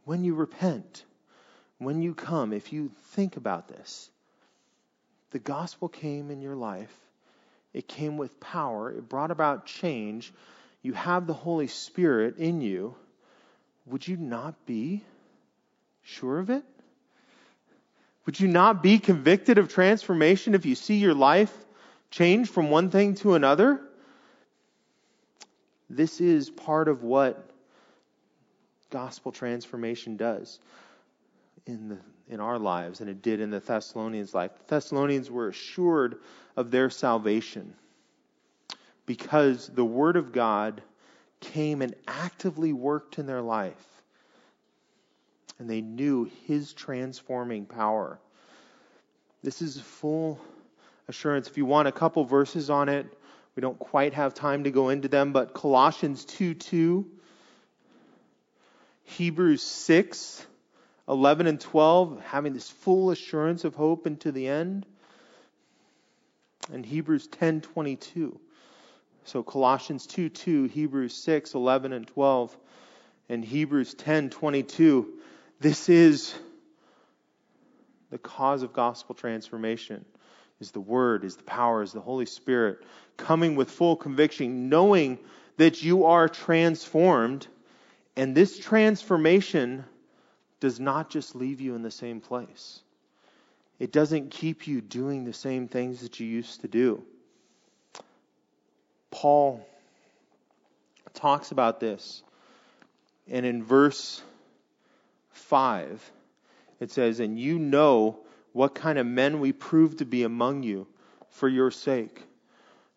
When 0.06 0.24
you 0.24 0.34
repent, 0.34 1.04
when 1.78 2.02
you 2.02 2.14
come, 2.14 2.52
if 2.52 2.72
you 2.72 2.90
think 3.12 3.36
about 3.36 3.68
this, 3.68 4.10
the 5.30 5.38
gospel 5.38 5.88
came 5.88 6.32
in 6.32 6.42
your 6.42 6.56
life. 6.56 7.05
It 7.76 7.86
came 7.86 8.16
with 8.16 8.40
power. 8.40 8.90
It 8.90 9.06
brought 9.06 9.30
about 9.30 9.66
change. 9.66 10.32
You 10.80 10.94
have 10.94 11.26
the 11.26 11.34
Holy 11.34 11.66
Spirit 11.66 12.38
in 12.38 12.62
you. 12.62 12.94
Would 13.84 14.08
you 14.08 14.16
not 14.16 14.64
be 14.64 15.04
sure 16.02 16.38
of 16.38 16.48
it? 16.48 16.64
Would 18.24 18.40
you 18.40 18.48
not 18.48 18.82
be 18.82 18.98
convicted 18.98 19.58
of 19.58 19.68
transformation 19.68 20.54
if 20.54 20.64
you 20.64 20.74
see 20.74 20.96
your 20.96 21.12
life 21.12 21.54
change 22.10 22.48
from 22.48 22.70
one 22.70 22.88
thing 22.88 23.14
to 23.16 23.34
another? 23.34 23.82
This 25.90 26.22
is 26.22 26.48
part 26.48 26.88
of 26.88 27.02
what 27.02 27.46
gospel 28.88 29.32
transformation 29.32 30.16
does 30.16 30.58
in 31.66 31.90
the 31.90 31.98
in 32.28 32.40
our 32.40 32.58
lives 32.58 33.00
and 33.00 33.08
it 33.08 33.22
did 33.22 33.40
in 33.40 33.50
the 33.50 33.60
Thessalonians' 33.60 34.34
life. 34.34 34.50
The 34.58 34.74
Thessalonians 34.74 35.30
were 35.30 35.48
assured 35.48 36.18
of 36.56 36.70
their 36.70 36.90
salvation 36.90 37.74
because 39.06 39.68
the 39.68 39.84
word 39.84 40.16
of 40.16 40.32
God 40.32 40.82
came 41.40 41.82
and 41.82 41.94
actively 42.08 42.72
worked 42.72 43.18
in 43.18 43.26
their 43.26 43.42
life. 43.42 43.74
And 45.58 45.70
they 45.70 45.80
knew 45.80 46.30
his 46.46 46.72
transforming 46.72 47.66
power. 47.66 48.18
This 49.42 49.62
is 49.62 49.80
full 49.80 50.40
assurance. 51.08 51.48
If 51.48 51.56
you 51.56 51.64
want 51.64 51.88
a 51.88 51.92
couple 51.92 52.24
verses 52.24 52.68
on 52.68 52.88
it, 52.88 53.06
we 53.54 53.60
don't 53.60 53.78
quite 53.78 54.12
have 54.14 54.34
time 54.34 54.64
to 54.64 54.70
go 54.70 54.90
into 54.90 55.08
them, 55.08 55.32
but 55.32 55.54
Colossians 55.54 56.24
2 56.26 56.54
2, 56.54 57.06
Hebrews 59.04 59.62
6, 59.62 60.44
11 61.08 61.46
and 61.46 61.60
12, 61.60 62.20
having 62.24 62.52
this 62.52 62.68
full 62.68 63.10
assurance 63.10 63.64
of 63.64 63.74
hope 63.74 64.06
into 64.06 64.32
the 64.32 64.48
end. 64.48 64.86
And 66.72 66.84
Hebrews 66.84 67.28
10 67.28 67.60
22. 67.60 68.40
So 69.24 69.42
Colossians 69.42 70.06
2 70.06 70.28
2, 70.28 70.64
Hebrews 70.64 71.14
6, 71.14 71.54
11 71.54 71.92
and 71.92 72.06
12, 72.06 72.56
and 73.28 73.44
Hebrews 73.44 73.94
10 73.94 74.30
22. 74.30 75.12
This 75.60 75.88
is 75.88 76.34
the 78.10 78.18
cause 78.18 78.62
of 78.62 78.72
gospel 78.72 79.14
transformation 79.14 80.04
is 80.60 80.70
the 80.70 80.80
Word, 80.80 81.24
is 81.24 81.36
the 81.36 81.42
power, 81.42 81.82
is 81.82 81.92
the 81.92 82.00
Holy 82.00 82.26
Spirit 82.26 82.78
coming 83.16 83.56
with 83.56 83.70
full 83.70 83.96
conviction, 83.96 84.68
knowing 84.68 85.18
that 85.56 85.82
you 85.82 86.06
are 86.06 86.28
transformed. 86.28 87.46
And 88.16 88.34
this 88.34 88.58
transformation 88.58 89.84
does 90.66 90.80
not 90.80 91.10
just 91.10 91.36
leave 91.36 91.60
you 91.60 91.76
in 91.76 91.82
the 91.82 91.92
same 91.92 92.20
place. 92.20 92.80
It 93.78 93.92
doesn't 93.92 94.32
keep 94.32 94.66
you 94.66 94.80
doing 94.80 95.22
the 95.22 95.32
same 95.32 95.68
things 95.68 96.00
that 96.00 96.18
you 96.18 96.26
used 96.26 96.62
to 96.62 96.66
do. 96.66 97.04
Paul 99.12 99.64
talks 101.14 101.52
about 101.52 101.78
this. 101.78 102.20
And 103.30 103.46
in 103.46 103.62
verse 103.62 104.20
5, 105.34 106.10
it 106.80 106.90
says, 106.90 107.20
And 107.20 107.38
you 107.38 107.60
know 107.60 108.18
what 108.52 108.74
kind 108.74 108.98
of 108.98 109.06
men 109.06 109.38
we 109.38 109.52
prove 109.52 109.98
to 109.98 110.04
be 110.04 110.24
among 110.24 110.64
you 110.64 110.88
for 111.30 111.48
your 111.48 111.70
sake. 111.70 112.20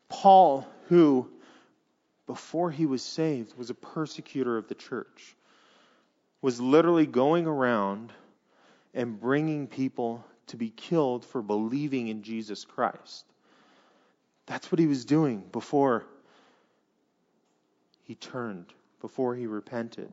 Paul, 0.07 0.67
who, 0.87 1.29
before 2.25 2.71
he 2.71 2.87
was 2.87 3.03
saved, 3.03 3.55
was 3.55 3.69
a 3.69 3.75
persecutor 3.75 4.57
of 4.57 4.67
the 4.67 4.73
church 4.73 5.35
was 6.41 6.61
literally 6.61 7.05
going 7.05 7.47
around 7.47 8.11
and 8.93 9.19
bringing 9.19 9.67
people 9.67 10.23
to 10.47 10.57
be 10.57 10.69
killed 10.69 11.25
for 11.25 11.41
believing 11.41 12.07
in 12.07 12.23
Jesus 12.23 12.65
Christ. 12.65 13.25
That's 14.45 14.71
what 14.71 14.79
he 14.79 14.87
was 14.87 15.05
doing 15.05 15.43
before 15.51 16.05
he 18.05 18.15
turned, 18.15 18.65
before 19.01 19.35
he 19.35 19.45
repented. 19.45 20.09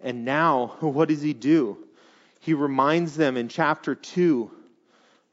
And 0.00 0.24
now, 0.24 0.76
what 0.80 1.08
does 1.08 1.22
he 1.22 1.32
do? 1.32 1.78
He 2.40 2.54
reminds 2.54 3.16
them 3.16 3.36
in 3.36 3.48
chapter 3.48 3.94
2 3.94 4.50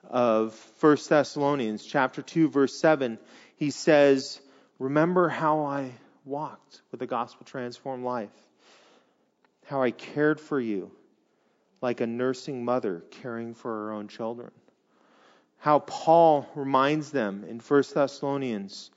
of 0.10 0.72
1 0.80 0.98
Thessalonians, 1.08 1.86
chapter 1.86 2.22
2, 2.22 2.50
verse 2.50 2.80
7, 2.80 3.20
he 3.58 3.70
says, 3.70 4.40
Remember 4.80 5.30
how 5.30 5.66
I 5.66 5.92
walked 6.26 6.82
with 6.92 7.02
a 7.02 7.08
gospel 7.08 7.46
transformed 7.46 8.04
life 8.04 8.30
how 9.72 9.82
I 9.82 9.92
cared 9.92 10.38
for 10.38 10.60
you 10.60 10.92
like 11.82 12.02
a 12.02 12.06
nursing 12.06 12.66
mother 12.66 13.06
caring 13.10 13.54
for 13.54 13.72
her 13.72 13.94
own 13.94 14.10
children. 14.10 14.52
How 15.60 15.80
Paul 15.80 16.46
reminds 16.56 17.10
them 17.12 17.46
in 17.48 17.60
1 17.60 17.84
Thessalonians 17.94 18.92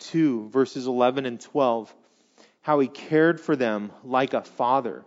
2, 0.00 0.50
verses 0.50 0.86
11 0.86 1.24
and 1.24 1.40
12, 1.40 1.94
how 2.60 2.80
he 2.80 2.88
cared 2.88 3.40
for 3.40 3.56
them 3.56 3.92
like 4.04 4.34
a 4.34 4.42
father. 4.42 5.06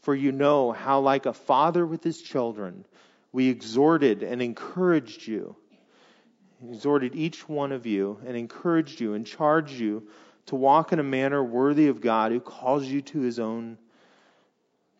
For 0.00 0.14
you 0.14 0.32
know 0.32 0.72
how, 0.72 1.00
like 1.00 1.26
a 1.26 1.34
father 1.34 1.84
with 1.84 2.02
his 2.02 2.22
children, 2.22 2.86
we 3.32 3.50
exhorted 3.50 4.22
and 4.22 4.40
encouraged 4.40 5.26
you. 5.26 5.56
Exhorted 6.70 7.14
each 7.14 7.46
one 7.46 7.70
of 7.70 7.84
you 7.84 8.18
and 8.26 8.34
encouraged 8.34 8.98
you 8.98 9.12
and 9.12 9.26
charged 9.26 9.78
you 9.78 10.08
to 10.46 10.56
walk 10.56 10.90
in 10.92 11.00
a 11.00 11.02
manner 11.04 11.44
worthy 11.44 11.88
of 11.88 12.00
God 12.00 12.32
who 12.32 12.40
calls 12.40 12.86
you 12.86 13.02
to 13.02 13.20
his 13.20 13.38
own 13.38 13.76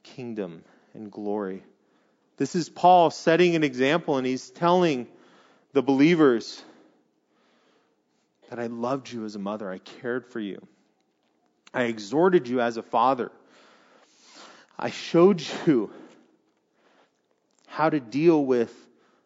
kingdom 0.04 0.62
and 0.94 1.10
glory. 1.10 1.64
This 2.36 2.54
is 2.54 2.68
Paul 2.68 3.10
setting 3.10 3.56
an 3.56 3.64
example, 3.64 4.16
and 4.16 4.26
he's 4.26 4.50
telling 4.50 5.08
the 5.72 5.82
believers 5.82 6.62
that 8.50 8.60
I 8.60 8.66
loved 8.66 9.10
you 9.10 9.24
as 9.24 9.34
a 9.34 9.40
mother, 9.40 9.68
I 9.68 9.78
cared 9.78 10.26
for 10.26 10.38
you, 10.38 10.64
I 11.72 11.84
exhorted 11.84 12.46
you 12.46 12.60
as 12.60 12.76
a 12.76 12.82
father, 12.82 13.32
I 14.78 14.90
showed 14.90 15.42
you 15.66 15.90
how 17.66 17.90
to 17.90 17.98
deal 17.98 18.44
with 18.44 18.72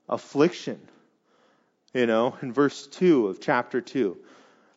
affliction. 0.08 0.80
You 1.94 2.06
know, 2.06 2.36
in 2.42 2.52
verse 2.52 2.86
2 2.86 3.28
of 3.28 3.40
chapter 3.40 3.80
2. 3.80 4.16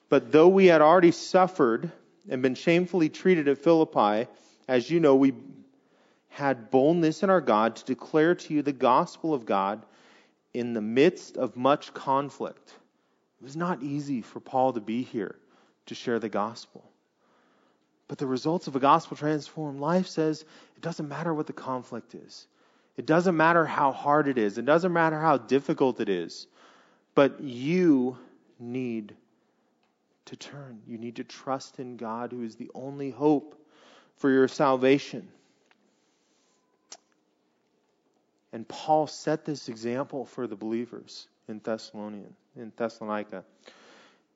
But 0.09 0.31
though 0.31 0.47
we 0.47 0.67
had 0.67 0.81
already 0.81 1.11
suffered 1.11 1.91
and 2.29 2.41
been 2.41 2.55
shamefully 2.55 3.09
treated 3.09 3.47
at 3.49 3.57
Philippi, 3.57 4.29
as 4.67 4.89
you 4.89 5.01
know, 5.01 5.15
we 5.15 5.33
had 6.31 6.71
boldness 6.71 7.23
in 7.23 7.29
our 7.29 7.41
God 7.41 7.75
to 7.75 7.85
declare 7.85 8.35
to 8.35 8.53
you 8.53 8.61
the 8.61 8.71
gospel 8.71 9.33
of 9.33 9.45
God 9.45 9.85
in 10.53 10.73
the 10.73 10.81
midst 10.81 11.35
of 11.35 11.57
much 11.57 11.93
conflict. 11.93 12.73
It 13.41 13.43
was 13.43 13.57
not 13.57 13.83
easy 13.83 14.21
for 14.21 14.39
Paul 14.39 14.71
to 14.73 14.79
be 14.79 15.03
here 15.03 15.35
to 15.87 15.95
share 15.95 16.19
the 16.19 16.29
gospel. 16.29 16.89
But 18.07 18.17
the 18.17 18.27
results 18.27 18.67
of 18.67 18.77
a 18.77 18.79
gospel 18.79 19.17
transformed 19.17 19.81
life 19.81 20.07
says 20.07 20.45
it 20.77 20.81
doesn't 20.81 21.09
matter 21.09 21.33
what 21.33 21.47
the 21.47 21.53
conflict 21.53 22.15
is. 22.15 22.47
It 22.95 23.05
doesn't 23.05 23.35
matter 23.35 23.65
how 23.65 23.91
hard 23.91 24.29
it 24.29 24.37
is. 24.37 24.57
It 24.57 24.65
doesn't 24.65 24.93
matter 24.93 25.19
how 25.19 25.37
difficult 25.37 25.99
it 25.99 26.07
is. 26.07 26.47
But 27.13 27.41
you 27.41 28.17
need 28.57 29.15
to 30.25 30.37
turn. 30.37 30.81
You 30.87 30.97
need 30.97 31.17
to 31.17 31.25
trust 31.25 31.79
in 31.79 31.97
God, 31.97 32.31
who 32.31 32.43
is 32.43 32.55
the 32.55 32.71
only 32.73 33.09
hope 33.09 33.61
for 34.15 34.29
your 34.29 34.47
salvation. 34.47 35.27
And 38.53 38.67
Paul 38.67 39.07
set 39.07 39.45
this 39.45 39.69
example 39.69 40.25
for 40.25 40.47
the 40.47 40.55
believers 40.55 41.27
in 41.47 41.59
Thessalonian, 41.63 42.35
in 42.55 42.71
Thessalonica. 42.75 43.43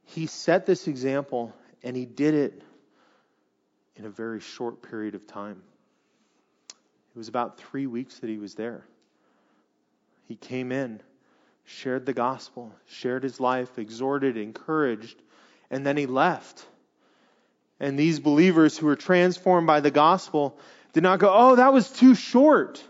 He 0.05 0.27
set 0.27 0.65
this 0.65 0.87
example 0.87 1.53
and 1.83 1.95
he 1.95 2.05
did 2.05 2.33
it 2.33 2.61
in 3.95 4.05
a 4.05 4.09
very 4.09 4.39
short 4.39 4.81
period 4.81 5.15
of 5.15 5.27
time. 5.27 5.61
It 6.69 7.17
was 7.17 7.27
about 7.27 7.57
three 7.57 7.87
weeks 7.87 8.19
that 8.19 8.29
he 8.29 8.37
was 8.37 8.55
there. 8.55 8.85
He 10.27 10.35
came 10.35 10.71
in 10.71 11.01
shared 11.65 12.05
the 12.05 12.13
gospel, 12.13 12.71
shared 12.85 13.23
his 13.23 13.39
life, 13.39 13.77
exhorted, 13.77 14.37
encouraged, 14.37 15.19
and 15.69 15.85
then 15.85 15.97
he 15.97 16.05
left. 16.05 16.65
And 17.79 17.99
these 17.99 18.19
believers 18.19 18.77
who 18.77 18.85
were 18.85 18.95
transformed 18.95 19.67
by 19.67 19.81
the 19.81 19.91
gospel 19.91 20.57
did 20.93 21.03
not 21.03 21.19
go, 21.19 21.31
oh, 21.33 21.55
that 21.57 21.73
was 21.73 21.89
too 21.89 22.15
short. 22.15 22.81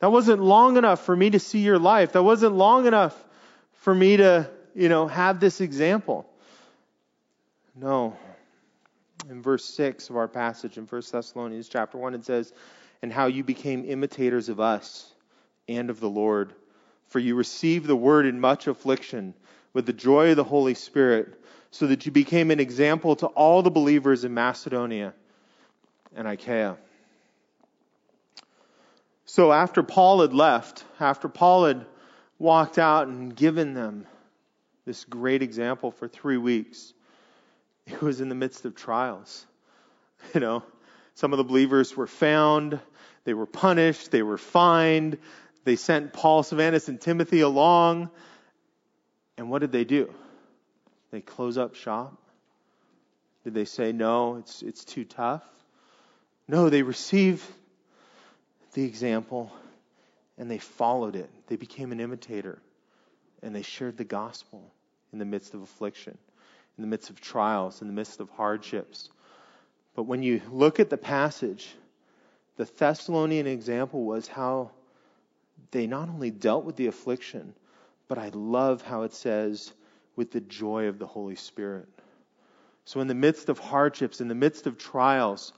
That 0.00 0.12
wasn't 0.12 0.42
long 0.42 0.76
enough 0.76 1.04
for 1.04 1.16
me 1.16 1.30
to 1.30 1.38
see 1.38 1.60
your 1.60 1.78
life. 1.78 2.12
That 2.12 2.22
wasn't 2.22 2.54
long 2.54 2.86
enough 2.86 3.14
for 3.72 3.94
me 3.94 4.18
to, 4.18 4.50
you 4.74 4.88
know, 4.88 5.06
have 5.06 5.40
this 5.40 5.60
example. 5.60 6.28
No. 7.74 8.16
In 9.30 9.42
verse 9.42 9.64
6 9.64 10.10
of 10.10 10.16
our 10.16 10.28
passage 10.28 10.76
in 10.76 10.86
1 10.86 11.02
Thessalonians 11.10 11.68
chapter 11.68 11.98
1, 11.98 12.14
it 12.14 12.24
says, 12.24 12.52
And 13.02 13.12
how 13.12 13.26
you 13.26 13.42
became 13.42 13.84
imitators 13.84 14.48
of 14.48 14.60
us 14.60 15.12
and 15.68 15.90
of 15.90 16.00
the 16.00 16.08
Lord. 16.08 16.52
For 17.08 17.18
you 17.18 17.34
received 17.34 17.86
the 17.86 17.96
word 17.96 18.26
in 18.26 18.40
much 18.40 18.66
affliction 18.66 19.34
with 19.72 19.86
the 19.86 19.92
joy 19.92 20.30
of 20.30 20.36
the 20.36 20.44
Holy 20.44 20.74
Spirit, 20.74 21.40
so 21.70 21.86
that 21.86 22.06
you 22.06 22.12
became 22.12 22.50
an 22.50 22.60
example 22.60 23.16
to 23.16 23.26
all 23.26 23.62
the 23.62 23.70
believers 23.70 24.24
in 24.24 24.32
Macedonia 24.32 25.12
and 26.14 26.26
Achaia. 26.26 26.76
So 29.26 29.52
after 29.52 29.82
Paul 29.82 30.20
had 30.20 30.32
left, 30.32 30.84
after 31.00 31.28
Paul 31.28 31.66
had 31.66 31.84
walked 32.38 32.78
out 32.78 33.08
and 33.08 33.34
given 33.34 33.74
them 33.74 34.06
this 34.84 35.04
great 35.04 35.42
example 35.42 35.90
for 35.90 36.06
three 36.06 36.36
weeks, 36.36 36.94
it 37.86 38.00
was 38.00 38.20
in 38.20 38.28
the 38.28 38.36
midst 38.36 38.64
of 38.64 38.74
trials. 38.74 39.46
You 40.34 40.40
know, 40.40 40.62
some 41.14 41.32
of 41.32 41.36
the 41.36 41.44
believers 41.44 41.96
were 41.96 42.08
found, 42.08 42.80
they 43.24 43.34
were 43.34 43.46
punished, 43.46 44.10
they 44.10 44.22
were 44.22 44.38
fined, 44.38 45.18
they 45.64 45.76
sent 45.76 46.12
Paul, 46.12 46.42
Silvanus, 46.42 46.88
and 46.88 47.00
Timothy 47.00 47.42
along. 47.42 48.10
And 49.36 49.50
what 49.50 49.60
did 49.60 49.70
they 49.70 49.84
do? 49.84 50.12
They 51.12 51.20
close 51.20 51.58
up 51.58 51.74
shop? 51.74 52.16
Did 53.44 53.54
they 53.54 53.66
say, 53.66 53.92
no, 53.92 54.36
it's, 54.36 54.62
it's 54.62 54.84
too 54.84 55.04
tough? 55.04 55.44
No, 56.48 56.70
they 56.70 56.82
received 56.82 57.44
the 58.76 58.84
example 58.84 59.50
and 60.38 60.50
they 60.50 60.58
followed 60.58 61.16
it. 61.16 61.30
They 61.48 61.56
became 61.56 61.92
an 61.92 61.98
imitator 61.98 62.58
and 63.42 63.54
they 63.54 63.62
shared 63.62 63.96
the 63.96 64.04
gospel 64.04 64.70
in 65.12 65.18
the 65.18 65.24
midst 65.24 65.54
of 65.54 65.62
affliction, 65.62 66.16
in 66.76 66.82
the 66.82 66.88
midst 66.88 67.08
of 67.08 67.18
trials, 67.18 67.80
in 67.80 67.88
the 67.88 67.94
midst 67.94 68.20
of 68.20 68.28
hardships. 68.30 69.08
But 69.94 70.02
when 70.02 70.22
you 70.22 70.42
look 70.52 70.78
at 70.78 70.90
the 70.90 70.98
passage, 70.98 71.74
the 72.58 72.66
Thessalonian 72.66 73.46
example 73.46 74.04
was 74.04 74.28
how 74.28 74.72
they 75.70 75.86
not 75.86 76.10
only 76.10 76.30
dealt 76.30 76.66
with 76.66 76.76
the 76.76 76.86
affliction, 76.86 77.54
but 78.08 78.18
I 78.18 78.30
love 78.34 78.82
how 78.82 79.02
it 79.02 79.14
says, 79.14 79.72
with 80.16 80.32
the 80.32 80.40
joy 80.40 80.86
of 80.88 80.98
the 80.98 81.06
Holy 81.06 81.36
Spirit. 81.36 81.88
So, 82.84 83.00
in 83.00 83.06
the 83.06 83.14
midst 83.14 83.48
of 83.48 83.58
hardships, 83.58 84.20
in 84.20 84.28
the 84.28 84.34
midst 84.34 84.66
of 84.66 84.78
trials, 84.78 85.52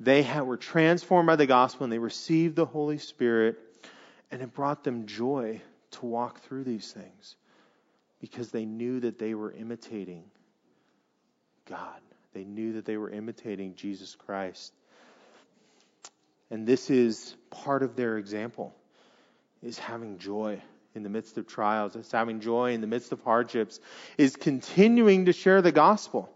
they 0.00 0.26
were 0.40 0.56
transformed 0.56 1.26
by 1.26 1.36
the 1.36 1.46
gospel 1.46 1.84
and 1.84 1.92
they 1.92 1.98
received 1.98 2.56
the 2.56 2.64
Holy 2.64 2.98
Spirit, 2.98 3.58
and 4.30 4.40
it 4.40 4.54
brought 4.54 4.82
them 4.82 5.06
joy 5.06 5.60
to 5.92 6.06
walk 6.06 6.40
through 6.40 6.64
these 6.64 6.90
things 6.90 7.36
because 8.20 8.50
they 8.50 8.64
knew 8.64 9.00
that 9.00 9.18
they 9.18 9.34
were 9.34 9.52
imitating 9.52 10.24
God. 11.68 12.00
They 12.32 12.44
knew 12.44 12.74
that 12.74 12.84
they 12.84 12.96
were 12.96 13.10
imitating 13.10 13.74
Jesus 13.74 14.14
Christ. 14.14 14.72
And 16.50 16.66
this 16.66 16.90
is 16.90 17.36
part 17.50 17.82
of 17.82 17.94
their 17.94 18.18
example 18.18 18.74
is 19.62 19.78
having 19.78 20.18
joy 20.18 20.62
in 20.94 21.02
the 21.02 21.08
midst 21.08 21.36
of 21.38 21.46
trials, 21.46 21.94
is 21.94 22.10
having 22.10 22.40
joy 22.40 22.72
in 22.72 22.80
the 22.80 22.86
midst 22.86 23.12
of 23.12 23.20
hardships, 23.22 23.78
is 24.16 24.34
continuing 24.34 25.26
to 25.26 25.32
share 25.32 25.60
the 25.60 25.72
gospel. 25.72 26.30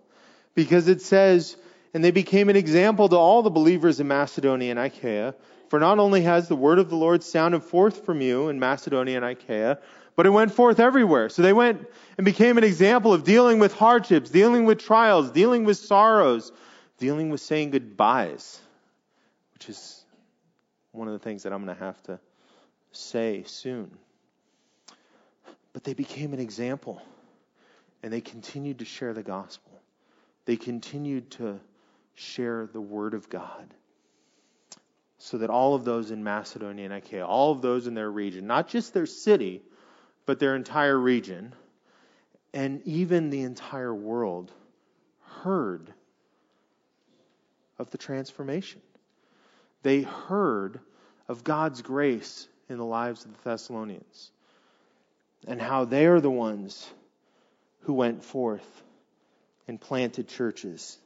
Because 0.54 0.88
it 0.88 1.00
says, 1.00 1.56
and 1.94 2.02
they 2.02 2.10
became 2.10 2.48
an 2.48 2.56
example 2.56 3.08
to 3.08 3.16
all 3.16 3.42
the 3.42 3.50
believers 3.50 4.00
in 4.00 4.08
Macedonia 4.08 4.70
and 4.72 4.80
Achaia. 4.80 5.34
For 5.68 5.80
not 5.80 5.98
only 5.98 6.22
has 6.22 6.48
the 6.48 6.56
word 6.56 6.78
of 6.78 6.90
the 6.90 6.96
Lord 6.96 7.22
sounded 7.22 7.60
forth 7.60 8.04
from 8.04 8.20
you 8.20 8.48
in 8.48 8.58
Macedonia 8.58 9.16
and 9.16 9.24
Achaia, 9.24 9.78
but 10.16 10.26
it 10.26 10.30
went 10.30 10.52
forth 10.52 10.78
everywhere. 10.78 11.28
So 11.28 11.42
they 11.42 11.52
went 11.52 11.88
and 12.18 12.24
became 12.24 12.58
an 12.58 12.64
example 12.64 13.12
of 13.12 13.24
dealing 13.24 13.58
with 13.58 13.72
hardships, 13.74 14.30
dealing 14.30 14.66
with 14.66 14.78
trials, 14.78 15.30
dealing 15.30 15.64
with 15.64 15.78
sorrows, 15.78 16.52
dealing 16.98 17.30
with 17.30 17.40
saying 17.40 17.70
goodbyes, 17.70 18.60
which 19.54 19.68
is 19.68 20.04
one 20.92 21.08
of 21.08 21.12
the 21.12 21.18
things 21.18 21.44
that 21.44 21.52
I'm 21.52 21.64
going 21.64 21.76
to 21.76 21.84
have 21.84 22.00
to 22.04 22.20
say 22.92 23.44
soon. 23.46 23.90
But 25.72 25.82
they 25.82 25.94
became 25.94 26.32
an 26.32 26.40
example, 26.40 27.02
and 28.02 28.12
they 28.12 28.20
continued 28.20 28.78
to 28.78 28.84
share 28.84 29.12
the 29.12 29.24
gospel. 29.24 29.72
They 30.44 30.56
continued 30.56 31.32
to 31.32 31.58
share 32.14 32.68
the 32.72 32.80
word 32.80 33.14
of 33.14 33.28
God. 33.28 33.72
So 35.18 35.38
that 35.38 35.50
all 35.50 35.74
of 35.74 35.84
those 35.84 36.10
in 36.10 36.22
Macedonia 36.22 36.84
and 36.84 36.94
Achaia, 36.94 37.26
all 37.26 37.52
of 37.52 37.62
those 37.62 37.86
in 37.86 37.94
their 37.94 38.10
region, 38.10 38.46
not 38.46 38.68
just 38.68 38.92
their 38.92 39.06
city, 39.06 39.62
but 40.26 40.38
their 40.38 40.54
entire 40.54 40.98
region, 40.98 41.54
and 42.52 42.82
even 42.84 43.30
the 43.30 43.42
entire 43.42 43.94
world, 43.94 44.52
heard 45.42 45.92
of 47.78 47.90
the 47.90 47.98
transformation. 47.98 48.80
They 49.82 50.02
heard 50.02 50.80
of 51.28 51.44
God's 51.44 51.82
grace 51.82 52.48
in 52.68 52.78
the 52.78 52.84
lives 52.84 53.24
of 53.24 53.32
the 53.32 53.50
Thessalonians 53.50 54.30
and 55.46 55.60
how 55.60 55.84
they 55.84 56.06
are 56.06 56.20
the 56.20 56.30
ones 56.30 56.88
who 57.80 57.94
went 57.94 58.22
forth 58.22 58.82
and 59.68 59.80
planted 59.80 60.28
churches 60.28 60.98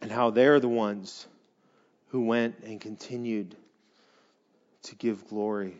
and 0.00 0.10
how 0.10 0.30
they're 0.30 0.60
the 0.60 0.68
ones 0.68 1.26
who 2.08 2.24
went 2.24 2.58
and 2.64 2.80
continued 2.80 3.56
to 4.82 4.94
give 4.96 5.26
glory 5.28 5.74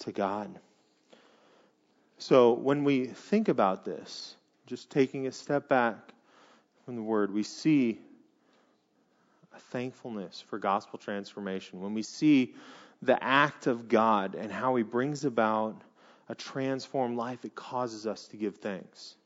to 0.00 0.12
God. 0.12 0.58
So 2.18 2.52
when 2.52 2.84
we 2.84 3.06
think 3.06 3.48
about 3.48 3.84
this, 3.84 4.34
just 4.66 4.90
taking 4.90 5.26
a 5.26 5.32
step 5.32 5.68
back 5.68 5.96
from 6.84 6.96
the 6.96 7.02
word, 7.02 7.32
we 7.32 7.42
see 7.42 7.98
a 9.54 9.58
thankfulness 9.58 10.42
for 10.48 10.58
gospel 10.58 10.98
transformation. 10.98 11.80
When 11.80 11.94
we 11.94 12.02
see 12.02 12.54
the 13.02 13.22
act 13.22 13.66
of 13.66 13.88
God 13.88 14.34
and 14.34 14.50
how 14.50 14.74
he 14.74 14.82
brings 14.82 15.24
about 15.24 15.80
a 16.28 16.34
transformed 16.34 17.16
life, 17.16 17.44
it 17.44 17.54
causes 17.54 18.06
us 18.06 18.26
to 18.28 18.36
give 18.36 18.56
thanks 18.56 19.16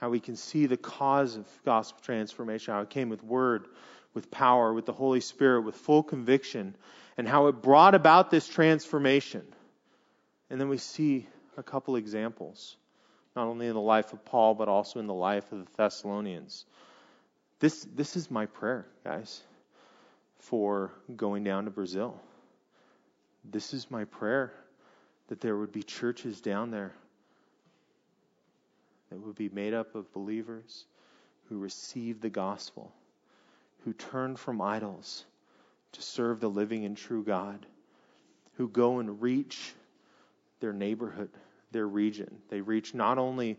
how 0.00 0.10
we 0.10 0.20
can 0.20 0.36
see 0.36 0.66
the 0.66 0.76
cause 0.76 1.36
of 1.36 1.46
gospel 1.64 2.00
transformation, 2.04 2.74
how 2.74 2.80
it 2.80 2.90
came 2.90 3.08
with 3.08 3.22
word, 3.22 3.66
with 4.14 4.30
power, 4.30 4.72
with 4.72 4.86
the 4.86 4.92
Holy 4.92 5.20
Spirit, 5.20 5.62
with 5.62 5.74
full 5.74 6.02
conviction, 6.02 6.76
and 7.16 7.28
how 7.28 7.48
it 7.48 7.62
brought 7.62 7.94
about 7.94 8.30
this 8.30 8.46
transformation. 8.46 9.42
And 10.50 10.60
then 10.60 10.68
we 10.68 10.78
see 10.78 11.26
a 11.56 11.62
couple 11.62 11.96
examples, 11.96 12.76
not 13.34 13.48
only 13.48 13.66
in 13.66 13.74
the 13.74 13.80
life 13.80 14.12
of 14.12 14.24
Paul, 14.24 14.54
but 14.54 14.68
also 14.68 15.00
in 15.00 15.06
the 15.06 15.14
life 15.14 15.50
of 15.52 15.58
the 15.58 15.70
Thessalonians. 15.76 16.64
This, 17.58 17.86
this 17.94 18.16
is 18.16 18.30
my 18.30 18.46
prayer, 18.46 18.86
guys, 19.04 19.42
for 20.38 20.92
going 21.16 21.42
down 21.42 21.64
to 21.64 21.70
Brazil. 21.70 22.18
This 23.44 23.74
is 23.74 23.90
my 23.90 24.04
prayer 24.04 24.52
that 25.26 25.40
there 25.40 25.56
would 25.56 25.72
be 25.72 25.82
churches 25.82 26.40
down 26.40 26.70
there 26.70 26.94
that 29.10 29.18
would 29.18 29.36
be 29.36 29.48
made 29.48 29.74
up 29.74 29.94
of 29.94 30.12
believers 30.12 30.84
who 31.48 31.58
receive 31.58 32.20
the 32.20 32.30
gospel, 32.30 32.92
who 33.84 33.92
turn 33.92 34.36
from 34.36 34.60
idols 34.60 35.24
to 35.92 36.02
serve 36.02 36.40
the 36.40 36.50
living 36.50 36.84
and 36.84 36.96
true 36.96 37.24
God, 37.24 37.64
who 38.54 38.68
go 38.68 38.98
and 38.98 39.22
reach 39.22 39.72
their 40.60 40.72
neighborhood, 40.72 41.30
their 41.72 41.86
region. 41.86 42.38
They 42.50 42.60
reach 42.60 42.94
not 42.94 43.18
only 43.18 43.56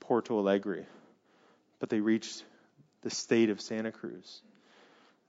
Porto 0.00 0.38
Alegre, 0.38 0.86
but 1.78 1.90
they 1.90 2.00
reach 2.00 2.42
the 3.02 3.10
state 3.10 3.50
of 3.50 3.60
Santa 3.60 3.92
Cruz. 3.92 4.42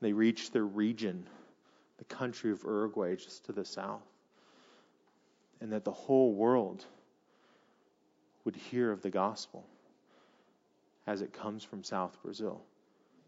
They 0.02 0.14
reach 0.14 0.52
their 0.52 0.66
region, 0.66 1.28
the 1.98 2.06
country 2.06 2.52
of 2.52 2.64
Uruguay 2.64 3.16
just 3.16 3.46
to 3.46 3.52
the 3.52 3.66
south. 3.66 4.02
And 5.62 5.74
that 5.74 5.84
the 5.84 5.92
whole 5.92 6.34
world 6.34 6.86
would 8.50 8.56
hear 8.56 8.92
of 8.92 9.04
the 9.04 9.12
gospel 9.12 9.64
as 11.06 11.22
it 11.22 11.32
comes 11.32 11.64
from 11.64 11.84
South 11.84 12.18
Brazil. 12.24 12.60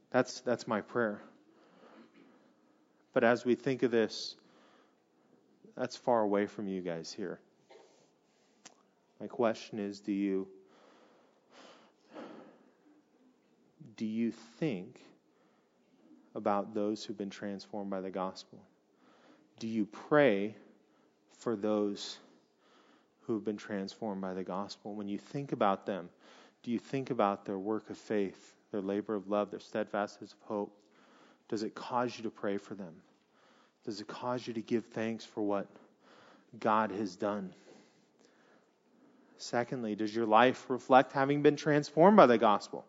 That's, 0.09 0.41
that's 0.41 0.67
my 0.67 0.81
prayer. 0.81 1.21
But 3.13 3.23
as 3.23 3.45
we 3.45 3.53
think 3.53 3.83
of 3.83 3.91
this, 3.91 4.35
that's 5.77 5.95
far 5.95 6.21
away 6.21 6.47
from 6.47 6.67
you 6.67 6.81
guys 6.81 7.13
here. 7.13 7.39
My 9.19 9.27
question 9.27 9.77
is 9.77 9.99
do 9.99 10.11
you 10.11 10.47
do 13.95 14.07
you 14.07 14.31
think 14.59 14.99
about 16.33 16.73
those 16.73 17.03
who've 17.05 17.17
been 17.17 17.29
transformed 17.29 17.91
by 17.91 18.01
the 18.01 18.09
gospel? 18.09 18.57
Do 19.59 19.67
you 19.67 19.85
pray 19.85 20.55
for 21.37 21.55
those 21.55 22.17
who 23.31 23.37
have 23.37 23.45
been 23.45 23.55
transformed 23.55 24.19
by 24.19 24.33
the 24.33 24.43
gospel. 24.43 24.93
When 24.93 25.07
you 25.07 25.17
think 25.17 25.53
about 25.53 25.85
them, 25.85 26.09
do 26.63 26.71
you 26.71 26.77
think 26.77 27.11
about 27.11 27.45
their 27.45 27.57
work 27.57 27.89
of 27.89 27.97
faith, 27.97 28.55
their 28.71 28.81
labor 28.81 29.15
of 29.15 29.29
love, 29.29 29.51
their 29.51 29.61
steadfastness 29.61 30.33
of 30.33 30.47
hope? 30.49 30.75
Does 31.47 31.63
it 31.63 31.73
cause 31.73 32.17
you 32.17 32.23
to 32.23 32.29
pray 32.29 32.57
for 32.57 32.75
them? 32.75 32.93
Does 33.85 34.01
it 34.01 34.07
cause 34.07 34.45
you 34.45 34.53
to 34.53 34.61
give 34.61 34.85
thanks 34.87 35.23
for 35.23 35.41
what 35.41 35.65
God 36.59 36.91
has 36.91 37.15
done? 37.15 37.53
Secondly, 39.37 39.95
does 39.95 40.13
your 40.13 40.25
life 40.25 40.69
reflect 40.69 41.13
having 41.13 41.41
been 41.41 41.55
transformed 41.55 42.17
by 42.17 42.25
the 42.25 42.37
gospel? 42.37 42.85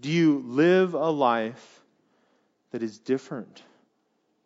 Do 0.00 0.08
you 0.08 0.38
live 0.46 0.94
a 0.94 1.10
life 1.10 1.82
that 2.70 2.84
is 2.84 3.00
different 3.00 3.64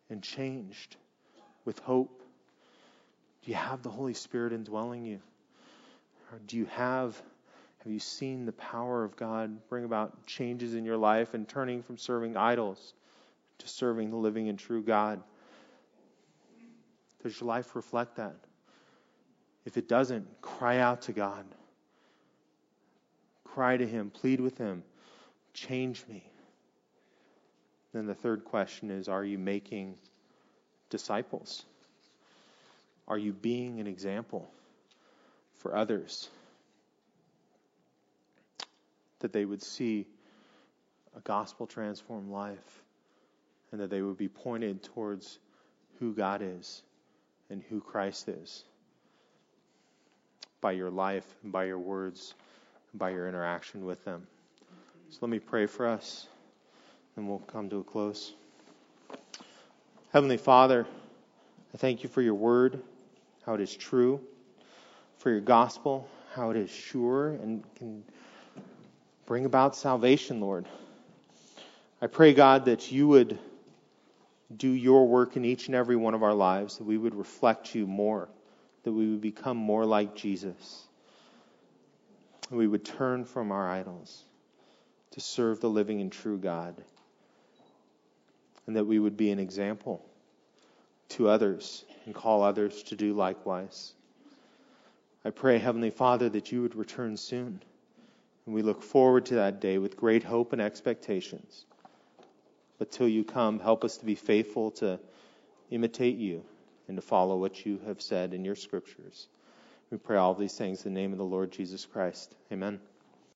and 0.08 0.22
changed 0.22 0.96
with 1.66 1.80
hope? 1.80 2.15
Do 3.46 3.52
you 3.52 3.58
have 3.58 3.82
the 3.82 3.90
Holy 3.90 4.14
Spirit 4.14 4.52
indwelling 4.52 5.04
you? 5.04 5.20
Or 6.32 6.40
do 6.48 6.56
you 6.56 6.66
have 6.66 7.20
have 7.84 7.92
you 7.92 8.00
seen 8.00 8.44
the 8.44 8.52
power 8.52 9.04
of 9.04 9.14
God 9.14 9.68
bring 9.68 9.84
about 9.84 10.26
changes 10.26 10.74
in 10.74 10.84
your 10.84 10.96
life 10.96 11.34
and 11.34 11.48
turning 11.48 11.84
from 11.84 11.96
serving 11.96 12.36
idols 12.36 12.94
to 13.58 13.68
serving 13.68 14.10
the 14.10 14.16
living 14.16 14.48
and 14.48 14.58
true 14.58 14.82
God? 14.82 15.22
Does 17.22 17.40
your 17.40 17.46
life 17.46 17.76
reflect 17.76 18.16
that? 18.16 18.34
If 19.64 19.76
it 19.76 19.86
doesn't, 19.86 20.26
cry 20.42 20.78
out 20.78 21.02
to 21.02 21.12
God. 21.12 21.44
Cry 23.44 23.76
to 23.76 23.86
Him, 23.86 24.10
plead 24.10 24.40
with 24.40 24.58
Him, 24.58 24.82
change 25.54 26.04
me. 26.08 26.28
Then 27.92 28.06
the 28.06 28.14
third 28.14 28.44
question 28.44 28.90
is 28.90 29.08
Are 29.08 29.24
you 29.24 29.38
making 29.38 29.94
disciples? 30.90 31.64
Are 33.08 33.18
you 33.18 33.32
being 33.32 33.80
an 33.80 33.86
example 33.86 34.50
for 35.58 35.76
others? 35.76 36.28
That 39.20 39.32
they 39.32 39.44
would 39.44 39.62
see 39.62 40.06
a 41.16 41.20
gospel 41.20 41.66
transformed 41.66 42.30
life 42.30 42.82
and 43.72 43.80
that 43.80 43.90
they 43.90 44.02
would 44.02 44.18
be 44.18 44.28
pointed 44.28 44.82
towards 44.82 45.38
who 45.98 46.12
God 46.12 46.42
is 46.42 46.82
and 47.48 47.62
who 47.68 47.80
Christ 47.80 48.28
is 48.28 48.64
by 50.60 50.72
your 50.72 50.90
life 50.90 51.26
and 51.42 51.52
by 51.52 51.64
your 51.64 51.78
words 51.78 52.34
and 52.92 52.98
by 52.98 53.10
your 53.10 53.28
interaction 53.28 53.84
with 53.84 54.04
them. 54.04 54.26
So 55.10 55.18
let 55.20 55.30
me 55.30 55.38
pray 55.38 55.66
for 55.66 55.86
us 55.86 56.26
and 57.16 57.28
we'll 57.28 57.38
come 57.38 57.70
to 57.70 57.78
a 57.78 57.84
close. 57.84 58.34
Heavenly 60.12 60.36
Father, 60.36 60.86
I 61.72 61.76
thank 61.76 62.02
you 62.02 62.08
for 62.08 62.20
your 62.20 62.34
word 62.34 62.82
how 63.46 63.54
it 63.54 63.60
is 63.60 63.74
true, 63.74 64.20
for 65.18 65.30
your 65.30 65.40
gospel, 65.40 66.08
how 66.34 66.50
it 66.50 66.56
is 66.56 66.68
sure 66.68 67.28
and 67.28 67.62
can 67.76 68.02
bring 69.24 69.44
about 69.44 69.76
salvation, 69.76 70.40
Lord. 70.40 70.66
I 72.02 72.08
pray, 72.08 72.34
God, 72.34 72.64
that 72.64 72.90
you 72.90 73.06
would 73.06 73.38
do 74.54 74.68
your 74.68 75.06
work 75.06 75.36
in 75.36 75.44
each 75.44 75.68
and 75.68 75.76
every 75.76 75.94
one 75.94 76.12
of 76.14 76.24
our 76.24 76.34
lives, 76.34 76.78
that 76.78 76.84
we 76.84 76.98
would 76.98 77.14
reflect 77.14 77.74
you 77.74 77.86
more, 77.86 78.28
that 78.82 78.92
we 78.92 79.10
would 79.10 79.20
become 79.20 79.56
more 79.56 79.86
like 79.86 80.16
Jesus. 80.16 80.84
And 82.50 82.58
we 82.58 82.66
would 82.66 82.84
turn 82.84 83.24
from 83.24 83.52
our 83.52 83.68
idols 83.68 84.24
to 85.12 85.20
serve 85.20 85.60
the 85.60 85.70
living 85.70 86.00
and 86.00 86.10
true 86.10 86.36
God, 86.36 86.74
and 88.66 88.74
that 88.74 88.84
we 88.84 88.98
would 88.98 89.16
be 89.16 89.30
an 89.30 89.38
example 89.38 90.04
to 91.10 91.28
others 91.28 91.84
and 92.04 92.14
call 92.14 92.42
others 92.42 92.82
to 92.84 92.96
do 92.96 93.14
likewise. 93.14 93.92
I 95.24 95.30
pray, 95.30 95.58
Heavenly 95.58 95.90
Father, 95.90 96.28
that 96.28 96.52
you 96.52 96.62
would 96.62 96.76
return 96.76 97.16
soon. 97.16 97.60
And 98.46 98.54
we 98.54 98.62
look 98.62 98.82
forward 98.82 99.26
to 99.26 99.36
that 99.36 99.60
day 99.60 99.78
with 99.78 99.96
great 99.96 100.22
hope 100.22 100.52
and 100.52 100.62
expectations. 100.62 101.64
But 102.78 102.92
till 102.92 103.08
you 103.08 103.24
come, 103.24 103.58
help 103.58 103.84
us 103.84 103.96
to 103.98 104.04
be 104.04 104.14
faithful 104.14 104.70
to 104.72 105.00
imitate 105.70 106.16
you 106.16 106.44
and 106.86 106.96
to 106.96 107.02
follow 107.02 107.36
what 107.36 107.66
you 107.66 107.80
have 107.86 108.00
said 108.00 108.34
in 108.34 108.44
your 108.44 108.54
scriptures. 108.54 109.26
We 109.90 109.98
pray 109.98 110.16
all 110.16 110.34
these 110.34 110.56
things 110.56 110.84
in 110.84 110.94
the 110.94 111.00
name 111.00 111.12
of 111.12 111.18
the 111.18 111.24
Lord 111.24 111.50
Jesus 111.50 111.84
Christ. 111.84 112.34
Amen. 112.52 112.80